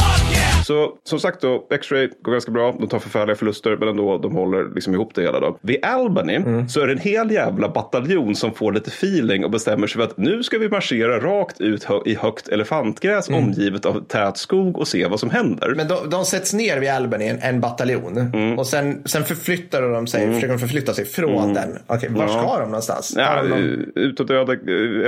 [0.65, 2.77] Så som sagt då, X-Ray går ganska bra.
[2.81, 5.41] De tar förfärliga förluster men ändå de håller liksom ihop det hela.
[5.41, 5.59] Då.
[5.63, 9.87] Vid Albany så är det en hel jävla bataljon som får lite feeling och bestämmer
[9.87, 14.05] sig för att nu ska vi marschera rakt ut hö- i högt elefantgräs omgivet av
[14.09, 15.75] tät skog och se vad som händer.
[15.77, 18.33] Men de, de sätts ner vid Albany, en, en bataljon.
[18.59, 21.79] Och sen, sen förflyttar de sig, försöker de förflytta sig från den.
[21.87, 23.15] Okej, var ska de någonstans?
[23.17, 24.53] Ja, de någon- ut och döda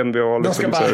[0.03, 0.39] NVA.
[0.51, 0.87] De ska bara-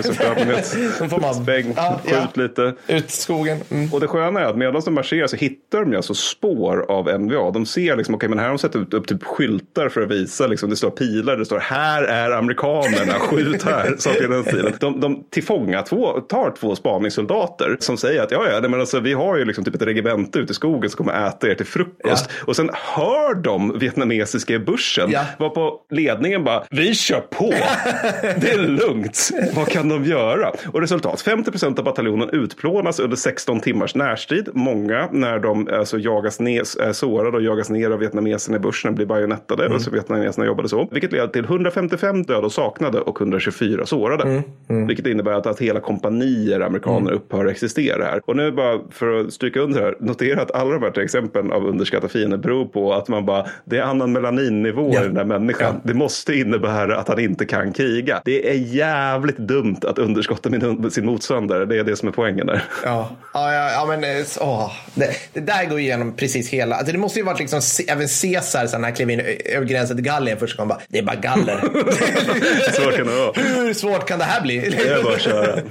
[0.99, 2.41] De får bara- Späng, Ja, skjut ja.
[2.43, 2.73] lite.
[2.87, 3.57] Ut skogen.
[3.71, 3.93] Mm.
[3.93, 7.19] Och det sköna är att medan de marscherar så hittar de ju alltså spår av
[7.19, 7.51] NVA.
[7.51, 10.11] De ser liksom, okej men här har de satt ut, upp typ skyltar för att
[10.11, 13.95] visa, liksom, det står pilar, det står här är amerikanerna, skjut här.
[13.97, 14.73] Saker i den stilen.
[14.79, 19.13] De, de tillfånga två, tar två spaningssoldater som säger att ja, ja, men alltså, vi
[19.13, 22.29] har ju liksom typ ett regemente ute i skogen som kommer äta er till frukost.
[22.45, 25.25] Och sen hör de vietnamesiska i bussen, Ja.
[25.39, 27.49] var på ledningen bara, vi kör på,
[28.21, 30.51] det är lugnt, vad kan de göra?
[30.73, 34.49] Och resultat, 50 procent av bataljonen utplånas under 16 timmars närstrid.
[34.53, 39.05] Många när de alltså, jagas ner, sårade och jagas ner av vietnameserna i bushen blir
[39.05, 39.67] bajonettade.
[39.67, 40.87] Och så vietnameserna jobbade så.
[40.91, 44.43] Vilket leder till 155 döda och saknade och 124 sårade.
[44.87, 48.21] Vilket innebär att, att hela kompanier amerikaner upphör att existera här.
[48.25, 51.51] Och nu bara för att stryka under här, notera att alla de här tre exemplen
[51.51, 55.01] av underskattade fiender beror på att man bara, det är annan melaninnivå Ja.
[55.01, 55.75] i den där människan.
[55.83, 58.21] Det måste innebära att han inte kan kriga.
[58.25, 61.65] Det är jävligt dumt att underskatta min, sin motståndare.
[61.65, 62.63] Det är det som är poängen där.
[62.83, 66.75] Ja, ja, ja, ja men eh, åh, det, det där går igenom precis hela.
[66.75, 70.05] Alltså, det måste ju varit liksom, även Caesar när han klev in över gränsen till
[70.05, 71.61] Gallien först kom han bara, det är bara galler.
[72.73, 73.31] Så kan det vara.
[73.35, 74.59] Hur svårt kan det här bli?
[74.59, 75.61] Det är bara att köra.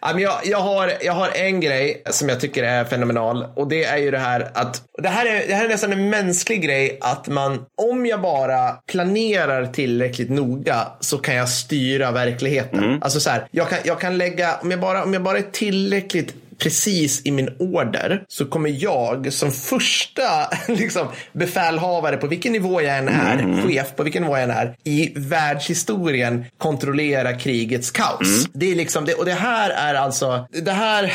[0.00, 3.96] Jag, jag, har, jag har en grej som jag tycker är fenomenal och det är
[3.96, 7.28] ju det här att det här är, det här är nästan en mänsklig grej att
[7.28, 13.02] man om jag bara planerar tillräckligt noga så kan jag styra verkligheten.
[13.02, 15.42] Alltså så här, jag kan, jag kan lägga, om jag, bara, om jag bara är
[15.52, 20.22] tillräckligt precis i min order så kommer jag som första
[20.68, 24.76] liksom, befälhavare på vilken nivå jag än är, chef på vilken nivå jag än är,
[24.84, 28.46] i världshistorien kontrollera krigets kaos.
[28.52, 31.12] Det är liksom, det, och det här är alltså, det här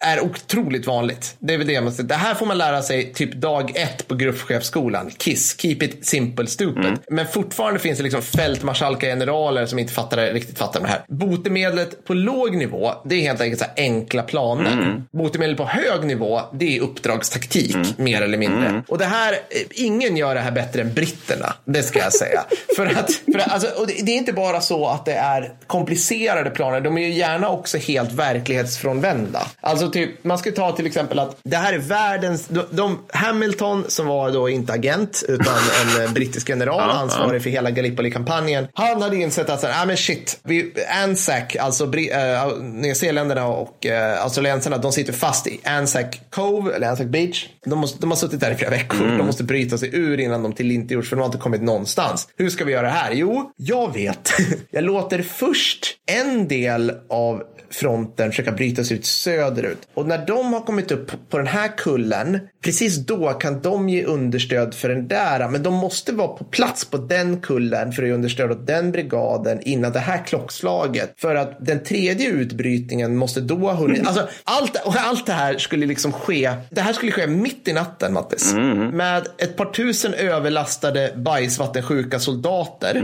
[0.00, 1.36] är otroligt vanligt.
[1.38, 4.08] Det är väl det jag måste, det här får man lära sig typ dag ett
[4.08, 5.10] på gruppchefsskolan.
[5.18, 6.98] KISS, keep it simple stupid.
[7.08, 11.04] Men fortfarande finns det liksom fältmarskalka generaler som inte fattar riktigt fattar det här.
[11.08, 14.83] Botemedlet på låg nivå, det är helt enkelt så enkla planer.
[15.12, 18.82] Botemedlet på hög nivå, det är uppdragstaktik, mer eller mindre.
[18.88, 19.38] Och det här, eh,
[19.70, 22.44] ingen gör det här bättre än britterna, det ska jag säga.
[22.76, 25.52] för att, för att alltså, och det, det är inte bara så att det är
[25.66, 29.46] komplicerade planer, de är ju gärna också helt verklighetsfrånvända.
[29.60, 33.84] Alltså typ, man ska ta till exempel att det här är världens, de, de Hamilton
[33.88, 35.54] som var då inte agent utan
[35.96, 38.66] en eh, brittisk general ansvarig för hela Gallipoli-kampanjen.
[38.74, 40.72] Han hade insett att så här, ah, men shit, vi,
[41.02, 46.88] Anzac, alltså Bri- äh, Nyzeeländerna och äh, australiensarna, de sitter fast i Anzac Cove, eller
[46.88, 47.48] Anzac Beach.
[47.64, 49.06] De, måste, de har suttit där i flera veckor.
[49.18, 52.28] De måste bryta sig ur innan de tillintetgjorts för de har inte kommit någonstans.
[52.36, 53.12] Hur ska vi göra det här?
[53.12, 54.32] Jo, jag vet.
[54.70, 57.42] jag låter först en del av
[57.74, 59.78] fronten försöka bryta sig ut söderut.
[59.94, 64.04] Och när de har kommit upp på den här kullen, precis då kan de ge
[64.04, 65.48] understöd för den där.
[65.48, 68.92] Men de måste vara på plats på den kullen för att ge understöd åt den
[68.92, 71.14] brigaden innan det här klockslaget.
[71.16, 74.06] För att den tredje utbrytningen måste då ha hunnit.
[74.06, 76.52] Alltså, allt, allt det här skulle liksom ske.
[76.70, 78.54] Det här skulle ske mitt i natten, Mattis.
[78.92, 82.94] Med ett par tusen överlastade bajsvattensjuka soldater.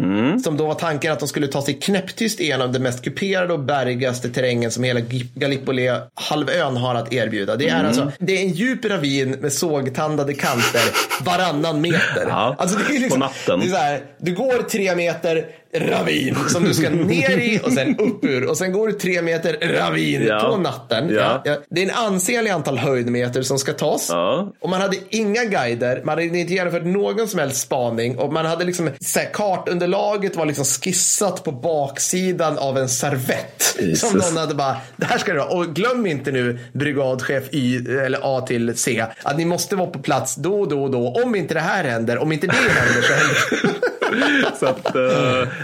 [0.44, 3.60] Som då var tanken att de skulle ta sig knäpptyst igenom det mest kuperade och
[3.60, 5.00] bergigaste terrängen som hela
[5.34, 7.56] Gallipoli-halvön har att erbjuda.
[7.56, 10.82] Det är alltså det är en djup ravin med sågtandade kanter
[11.24, 12.26] varannan meter.
[12.28, 13.60] Ja, alltså det är liksom, på natten.
[13.60, 15.46] Det är här, du går tre meter
[15.76, 19.22] ravin som du ska ner i och sen upp ur och sen går du tre
[19.22, 20.40] meter ravin Ja.
[20.50, 21.08] på natten.
[21.14, 21.42] Ja.
[21.70, 24.06] Det är en ansenlig antal höjdmeter som ska tas.
[24.10, 24.52] Ja.
[24.60, 28.46] Och man hade inga guider, man hade inte genomfört någon som helst spaning och man
[28.46, 33.76] hade liksom, så här, kartunderlaget var liksom skissat på baksidan av en servett.
[33.78, 34.00] Jesus.
[34.10, 35.48] Som någon hade bara, det här ska det vara.
[35.50, 39.98] Och glöm inte nu brigadchef Y eller A till C, att ni måste vara på
[39.98, 41.08] plats då och då och då.
[41.24, 43.80] Om inte det här händer, om inte det händer så händer
[44.60, 45.02] Så att, eh,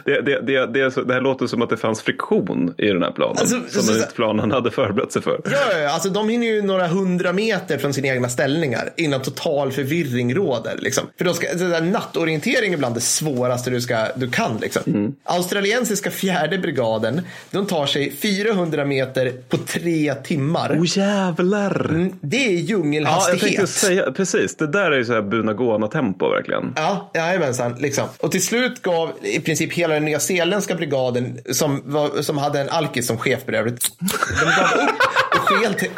[0.04, 0.66] det, det, det,
[1.06, 3.36] det, här låter som att det fanns friktion i den här planen.
[3.40, 5.40] Alltså, så- som så- inte planen hade förberett sig för.
[5.44, 9.72] Ja, ja, alltså de hinner ju några hundra meter från sina egna ställningar innan total
[9.72, 10.74] förvirring råder.
[10.78, 11.04] Liksom.
[11.18, 14.56] För de ska, där, nattorientering är bland det svåraste du, ska, du kan.
[14.60, 15.14] Liksom.
[15.24, 17.20] Australiensiska fjärde brigaden,
[17.50, 20.76] de tar sig 400 meter på tre timmar.
[20.80, 22.10] Åh jävlar!
[22.20, 23.40] Det är Ja, jag djungelhastighet.
[23.42, 26.72] tänkte säga, precis, det där är ju så här Bunagona-tempo verkligen.
[26.76, 27.74] Ja, jajamensan.
[27.78, 28.04] Liksom.
[28.20, 32.68] Och till slut gav i princip hela den nyzeeländska brigaden, som, var, som hade en
[32.68, 33.90] alkis som chef för övrigt,
[34.40, 34.90] de gav upp
[35.36, 35.90] och sket,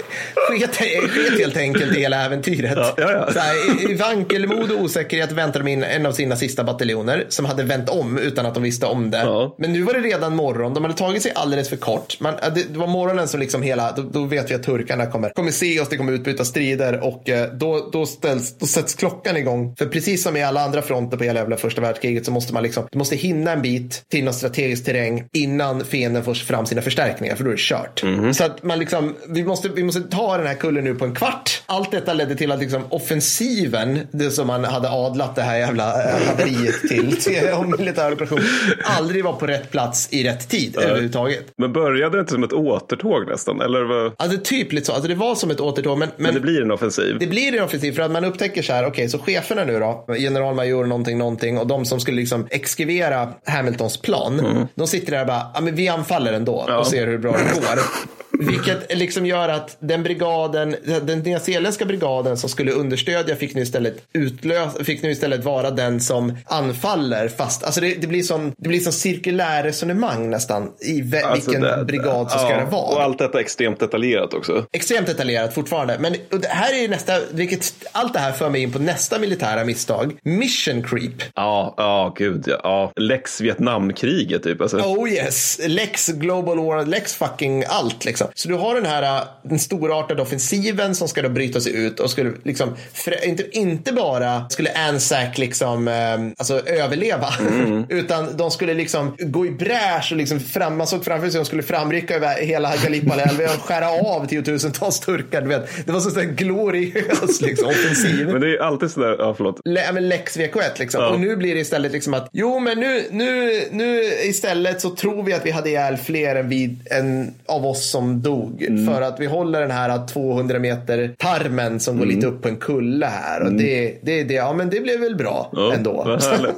[0.48, 0.76] sket,
[1.10, 2.76] sket helt enkelt i hela äventyret.
[2.76, 3.32] Ja, ja, ja.
[3.32, 7.44] Så här, I vankelmod och osäkerhet väntade de in en av sina sista bataljoner som
[7.44, 9.50] hade vänt om utan att de visste om det.
[9.58, 10.74] Men nu var det redan morgon.
[10.74, 12.20] De hade tagit sig alldeles för kort.
[12.20, 15.30] Man, det, det var morgonen som liksom hela, då, då vet vi att turkarna kommer,
[15.30, 19.36] kommer se oss, det kommer utbryta strider och eh, då, då, ställs, då sätts klockan
[19.36, 19.74] igång.
[19.78, 22.62] För precis som i alla andra fronter på hela jävla första världskriget så måste man
[22.62, 26.82] liksom, du måste hinna en bit till någon strategisk terräng innan fienden får fram sina
[26.82, 28.04] förstärkningar för då är det kört.
[28.36, 31.14] Så att man liksom, vi måste, vi måste ta den här kullen nu på en
[31.14, 31.62] kvart.
[31.66, 35.84] Allt detta ledde till att liksom offensiven, det som man hade adlat det här jävla
[35.84, 38.40] eh, haveriet till, till om militär operation,
[38.84, 41.44] aldrig var på rätt plats i rätt tid överhuvudtaget.
[41.56, 43.60] Men började det inte som ett återtåg nästan?
[43.60, 44.12] Eller vad?
[44.16, 46.62] Alltså typ lite så, alltså det var som ett återtåg men, men, Men det blir
[46.62, 47.16] en offensiv?
[47.20, 50.04] det blir en offensiv för att man upptäcker så här, okej, så cheferna nu då,
[50.18, 55.26] generalmajor någonting, någonting och de som skulle liksom exkivera Hamiltons plan, de sitter där och
[55.26, 57.78] bara, ja men vi anfaller ändå och ser hur bra det går.
[58.40, 64.02] Vilket liksom gör att den brigaden, den nyzeeländska brigaden som skulle understödja fick nu istället
[64.12, 68.68] utlös, fick nu istället vara den som anfaller fast, alltså det, det blir som, det
[68.68, 72.64] blir som cirkulär resonemang nästan i ve- Alltså, vilken det- brigad som ska ja, göra
[72.70, 72.94] vad.
[72.96, 74.64] Och allt detta extremt detaljerat också.
[74.72, 75.96] Extremt detaljerat fortfarande.
[75.98, 79.18] Men det här är ju nästa, vilket, allt det här för mig in på nästa
[79.18, 80.16] militära misstag.
[80.22, 81.22] Mission creep.
[81.34, 82.60] Ja, ja, gud ja.
[82.62, 82.92] ja.
[82.96, 84.60] Lex Vietnamkriget typ.
[84.60, 84.76] Alltså.
[84.78, 88.27] Oh yes, Lex Global War, Lex fucking allt liksom.
[88.34, 92.00] Så du har den här äh, den storartade offensiven som ska då bryta sig ut
[92.00, 92.76] och skulle liksom,
[93.22, 97.28] inte, inte bara skulle Anzac liksom, ähm, alltså överleva,
[97.88, 101.44] utan de skulle liksom gå i bräsch och liksom fram, man såg framför sig de
[101.44, 105.42] skulle framrycka över hela Gallipoli-älven och skära av tiotusentals turkar.
[105.42, 105.86] Du vet.
[105.86, 108.28] Det var så här gloriös liksom, offensiv.
[108.28, 109.60] Men det är alltid sådär, ja förlåt.
[109.64, 111.02] Le- men Lex VK1 liksom.
[111.02, 111.08] Ja.
[111.08, 115.22] Och nu blir det istället liksom att jo men nu, nu, nu istället så tror
[115.22, 118.62] vi att vi hade ihjäl fler än, vi, än av oss som dog.
[118.62, 118.86] Mm.
[118.86, 122.16] För att vi håller den här 200 meter tarmen som går Mm.
[122.16, 123.42] lite upp på en kulle här.
[123.42, 125.92] Och det, det, det, ja men det blev väl bra Ja, ändå.
[125.92, 126.54] Vad härligt.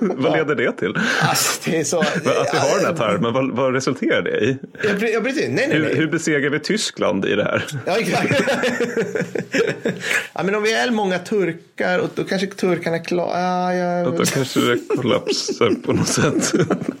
[0.18, 0.94] vad leder det till?
[1.22, 2.00] Alltså, det så...
[2.00, 4.56] Att vi har den här tarmen, vad, vad resulterar det i?
[4.82, 5.48] Ja, ja, precis.
[5.48, 5.94] Nej, nej, Hur, nej.
[5.96, 7.64] hur besegrar vi Tyskland i det här?
[7.86, 8.42] Ja, exakt.
[10.34, 13.72] ja, men om vi är många turkar och då kanske turkarna klarar...
[13.72, 16.52] Ja, ja, Då kanske det kollapsar på något sätt.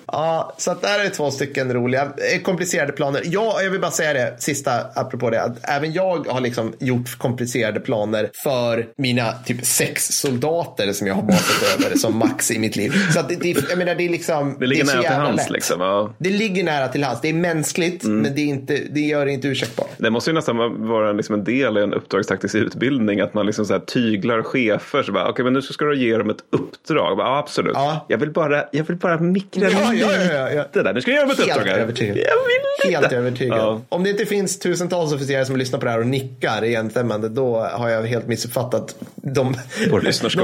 [0.06, 3.22] Ja, så att där är två stycken roliga, eh, komplicerade planer.
[3.24, 7.18] Ja, jag vill bara säga det, sista apropå det, att även jag har liksom gjort
[7.18, 12.58] komplicerade planer för mina typ sex soldater som jag har basat över som max i
[12.58, 12.92] mitt liv.
[13.12, 14.56] Så att det, det, jag menar, det är liksom...
[14.60, 15.80] Det ligger är så nära till hands liksom.
[15.80, 16.14] Ja.
[16.18, 17.20] Det ligger nära till hands.
[17.20, 19.90] Det är mänskligt, men det, är inte, det gör det inte ursäktbart.
[19.96, 23.64] Det måste ju nästan vara liksom en del i en uppdragstaktisk utbildning att man liksom
[23.64, 25.02] så här tyglar chefer.
[25.02, 27.16] Så bara, okay, men nu ska du ge dem ett uppdrag.
[27.16, 27.72] Bara, ja, absolut.
[27.74, 28.06] Ja.
[28.08, 30.64] Jag, vill bara, jag vill bara mikra Ja, ja, ja, ja, ja.
[30.74, 30.94] lite där.
[30.94, 31.78] Nu ska jag göra dem ett Helt uppdrag.
[31.78, 32.16] övertygad.
[32.16, 32.94] Jag vill.
[32.94, 33.73] Helt övertygad.
[33.88, 37.60] Om det inte finns tusentals officerare som lyssnar på det här och nickar igenstämmande, då
[37.60, 39.56] har jag helt missuppfattat de,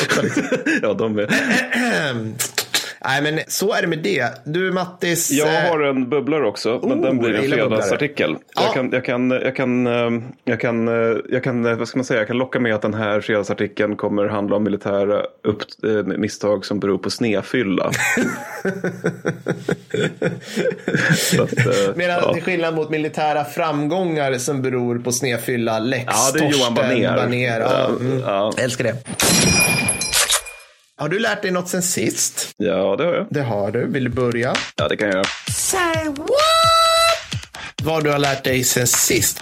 [0.82, 1.28] Ja, de är.
[3.04, 4.26] Nej, men så är det med det.
[4.44, 5.30] Du Mattis.
[5.30, 8.36] Jag eh, har en bubblare också, men Oh, den blir jag en fredagsartikel.
[8.54, 8.62] Ja.
[8.62, 9.86] Jag, kan, jag, kan, jag, kan,
[10.44, 10.86] jag, kan,
[11.28, 14.26] jag kan, vad ska man säga, jag kan locka med att den här fredagsartikeln kommer
[14.26, 17.84] handla om militära upp, eh, misstag som beror på snefylla.
[21.38, 22.34] Att, eh, Medan ja.
[22.34, 26.74] till skillnad mot militära framgångar som beror på snedfylla, Lex, Ja, det är Johan Torsten,
[26.74, 27.16] Banér.
[27.16, 27.60] Banér.
[27.60, 28.20] Ja, mm.
[28.20, 28.52] Ja.
[28.58, 28.94] Älskar det.
[30.96, 32.54] Har du lärt dig något sen sist?
[32.56, 33.26] ja, det har jag.
[33.30, 33.86] Det har du.
[33.86, 34.54] Vill du börja?
[34.76, 35.24] Ja, det kan jag göra.
[35.52, 36.28] Say what?
[37.82, 39.40] Vad du har lärt dig sen sist?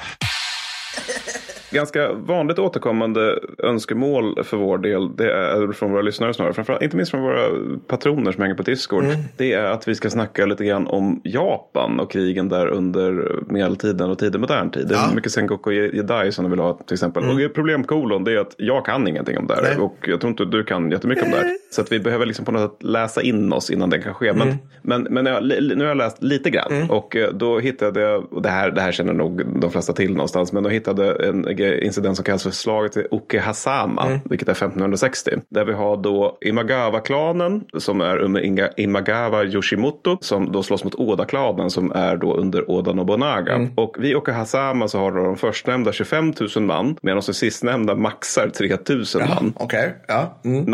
[1.72, 6.96] Ganska vanligt återkommande önskemål för vår del, det är från våra lyssnare snarare, framförallt, inte
[6.96, 7.48] minst från våra
[7.86, 9.16] patroner som hänger på Discord, Mm.
[9.36, 14.10] det är att vi ska snacka lite grann om Japan och krigen där under medeltiden
[14.10, 14.88] och tidig modern tid.
[14.88, 15.04] Det är Ja.
[15.04, 15.16] Mm.
[15.16, 17.24] mycket Sengoku och Jedi som de vill ha till exempel.
[17.46, 19.72] Och problem kolon det är att jag kan ingenting om det Nej.
[19.72, 21.50] här och jag tror inte du kan jättemycket om det här.
[21.70, 24.28] Så att vi behöver liksom på något sätt läsa in oss innan det kan ske.
[24.28, 24.48] Mm.
[24.48, 25.42] Men, men, men jag,
[25.76, 28.80] nu har jag läst lite grann och eh, då hittade jag, och det här, det
[28.80, 32.50] här känner nog de flesta till någonstans, men då hittade en incident som kallas för
[32.50, 35.30] slaget vid Okehasama, vilket är 1560.
[35.48, 41.70] Där vi har då Imagawa-klanen som är under Imagawa Yoshimoto som då slåss mot Oda-klanen
[41.70, 43.68] som är då under Oda Nobunaga.
[43.76, 48.48] Och vid Okehasama så har då de förstnämnda 25 000 man medan de sistnämnda maxar
[48.48, 49.52] 3 000 man.
[49.56, 49.94] Okej.
[50.08, 50.38] Ja.
[50.44, 50.64] Mm.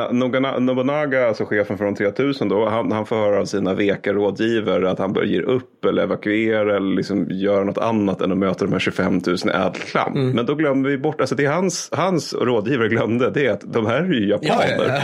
[0.67, 4.91] Nobunaga, alltså chefen för de 3000 då, han, han får höra av sina veka rådgivare
[4.91, 8.65] att han bör ge upp eller evakuera eller liksom göra något annat än att möta
[8.65, 10.13] de här 25 000 i ädlklam.
[10.35, 11.23] Men då glömmer de är borta.
[11.23, 15.03] Alltså det hans, hans rådgivare glömde, det är att de här är ju japaner.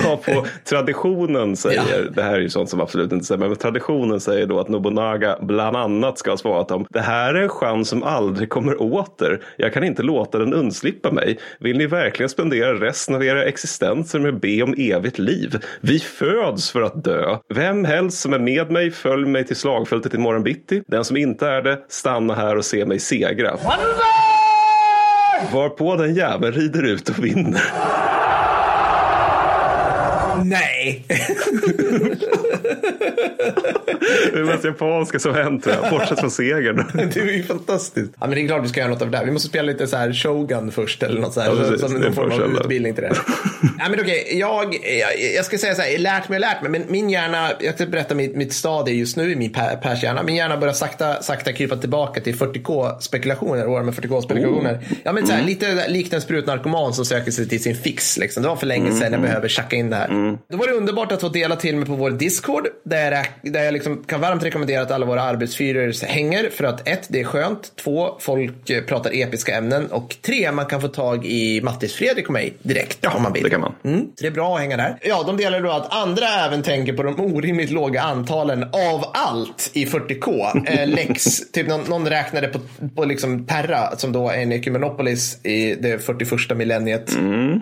[0.04, 4.20] Vad på traditionen säger, det här är ju sånt som absolut inte stämmer, men traditionen
[4.20, 6.86] säger då att Nobunaga bland annat ska ha svarat dem.
[6.90, 9.40] Det här är en chans som aldrig kommer åter.
[9.56, 11.38] Jag kan inte låta den undslippa mig.
[11.60, 15.58] Vill ni verkligen spendera resten av era existenser med att be om evigt liv?
[15.80, 17.36] Vi föds för att dö.
[17.54, 20.82] Vem helst som är med mig, följ mig till slagfältet imorgon bitti.
[20.86, 23.56] Den som inte är det, stanna här och se mig segra.
[25.52, 27.62] Varpå den jäveln rider ut och vinner.
[30.44, 31.04] Nej!
[34.34, 36.84] Det mest japanska som hänt bortsett från segern.
[37.14, 38.10] Det är ju fantastiskt.
[38.20, 39.24] Ja, men det är klart vi ska göra något av det där.
[39.24, 41.48] Vi måste spela lite så här Shogun först eller något så här.
[41.48, 41.80] Ja, precis.
[41.80, 43.12] som någon form av utbildning till det.
[43.78, 46.70] ja, men okej, jag, jag, jag ska säga så här, lärt mig och lärt mig.
[46.70, 50.02] Men min hjärna, jag ska berätta mitt, mitt stadie just nu i min Per- Pers
[50.02, 50.22] hjärna.
[50.22, 54.74] Min hjärna börjar sakta, sakta krypa tillbaka till 40K-spekulationer, år med 40K-spekulationer.
[54.74, 54.96] Oh.
[55.04, 55.40] Ja, men så Mm.
[55.40, 58.16] här, lite likt en sprutnarkoman som söker sig till sin fix.
[58.18, 58.42] Liksom.
[58.42, 60.08] Det var för länge Mm, sedan jag behöver tjacka in det här.
[60.50, 62.66] Då var det underbart att få dela till mig på vår Discord.
[62.84, 66.50] Där jag, där jag liksom kan varmt rekommendera att alla våra arbetsfyror hänger.
[66.50, 67.72] För att ett, det är skönt.
[67.76, 69.86] Två, folk eh, pratar episka ämnen.
[69.86, 73.42] Och tre, man kan få tag i Mattis Fredrik och mig direkt om man vill.
[73.42, 73.74] det kan man.
[73.84, 74.98] Mm, så det är bra att hänga där.
[75.02, 79.70] Ja, de delar då att andra även tänker på de orimligt låga antalen av allt
[79.72, 80.62] i 40K.
[80.66, 82.58] Eh, Lex, typ någon, någon räknade på,
[82.96, 87.16] på liksom Terra som då är en ekumenopolis i det 41 millenniet.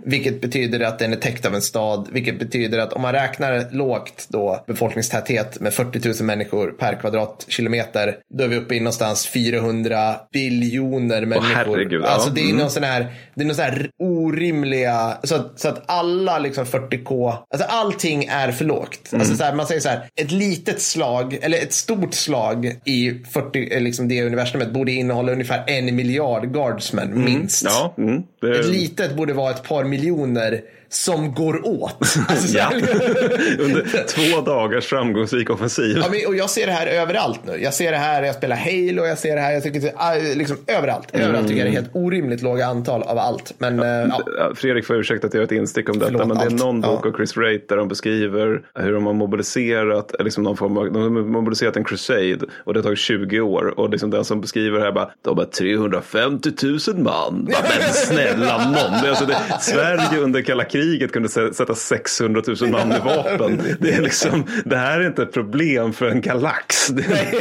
[0.04, 2.08] Vilket betyder att den är täckt av en stad.
[2.12, 6.47] Vilket betyder att om man räknar lågt då befolkningstäthet med 40 000 människor
[6.78, 8.16] per kvadratkilometer.
[8.38, 11.54] Då är vi uppe i någonstans 400 biljoner människor.
[11.54, 12.06] herregud, ja.
[12.06, 12.56] alltså det är Mm.
[12.56, 16.64] någon sån här, det är någon sån här orimliga, så att, så att alla liksom
[16.64, 19.12] 40K, alltså allting är för lågt.
[19.12, 19.20] Mm.
[19.20, 23.10] Alltså så här, man säger så här, ett litet slag, eller ett stort slag i
[23.30, 27.64] 40, eh, liksom det universumet borde innehålla ungefär en miljard guardsmen, minst.
[27.64, 30.60] Ja, mm, det Ett litet borde vara ett par miljoner
[30.90, 31.96] som går åt.
[32.28, 32.70] Alltså, så Ja.
[33.58, 35.96] Under två dagars framgångsrik offensiv.
[36.02, 37.62] Ja, men, och jag ser det här överallt nu.
[37.62, 40.34] Jag ser det här, jag spelar Halo, jag ser det här, jag tycker det är,
[40.36, 41.08] liksom överallt.
[41.12, 43.54] Överallt tycker jag det är helt orimligt låga antal av allt.
[43.58, 44.20] Men eh, ja.
[44.38, 46.46] Ja, Fredrik får ursäkta att jag gör ett instick om detta, Förlåt, men det är
[46.46, 46.58] allt.
[46.58, 47.08] någon bok Ja.
[47.08, 50.92] av Chris Wright där de beskriver hur de har mobiliserat, eller liksom någon form av,
[50.92, 54.40] de har mobiliserat en crusade och det har tagit 20 år och liksom den som
[54.40, 57.44] beskriver det här bara, de har 350 000 man.
[57.52, 60.77] Bara, men snälla någon, alltså det, Sverige under kalla kriget
[61.12, 63.62] kunde sä- sätta 600 000 man i vapen.
[63.80, 66.88] Det är liksom, det här är inte ett problem för en galax.
[66.98, 67.34] Det är,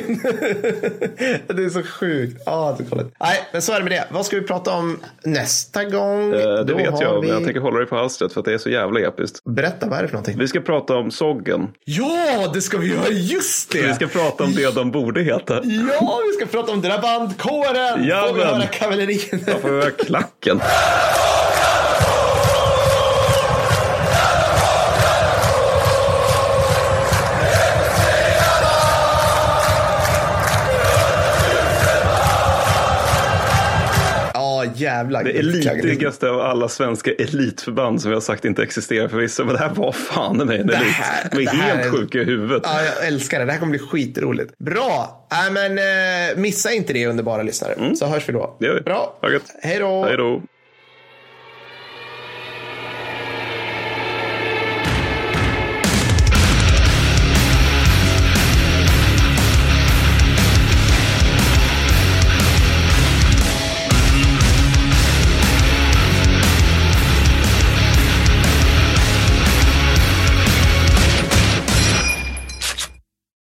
[1.54, 2.42] det är så sjukt.
[2.48, 3.14] Ah, det är kolligt.
[3.20, 4.06] Nej, men så är det med det.
[4.12, 6.34] Vad ska vi prata om nästa gång?
[6.34, 7.28] Eh, det Då vet jag, vi...
[7.28, 9.44] men jag tänker hålla dig på halstret för att det är så jävla episkt.
[9.44, 10.38] Berätta, vad är det för någonting?
[10.40, 11.68] Vi ska prata om Soggen.
[11.86, 13.08] Ja, det ska vi göra.
[13.10, 13.82] Just det!
[13.88, 15.54] Vi ska prata om det de borde heta.
[15.64, 17.98] Ja, vi ska prata om drabandkåren.
[18.00, 19.48] Får vi höra kavalleriet?
[19.48, 20.60] Jag får höra klacken.
[34.82, 35.24] Jävlar.
[35.24, 39.44] Det elitdigaste av alla svenska elitförband som vi har sagt inte existerar förvisso.
[39.46, 40.82] Men det här var fan mig en elit.
[41.32, 42.62] De är helt är- sjuka i huvudet.
[42.66, 43.46] Ja, jag älskar det.
[43.46, 44.58] Det här kommer bli skitroligt.
[44.58, 45.28] Bra.
[45.32, 47.96] Äh, men, eh, missa inte det underbara lyssnare.
[47.96, 48.58] Så hörs vi då.
[48.60, 48.82] Det gör vi.
[48.82, 49.20] Bra.
[49.22, 49.40] Då.
[49.62, 50.42] Hej då.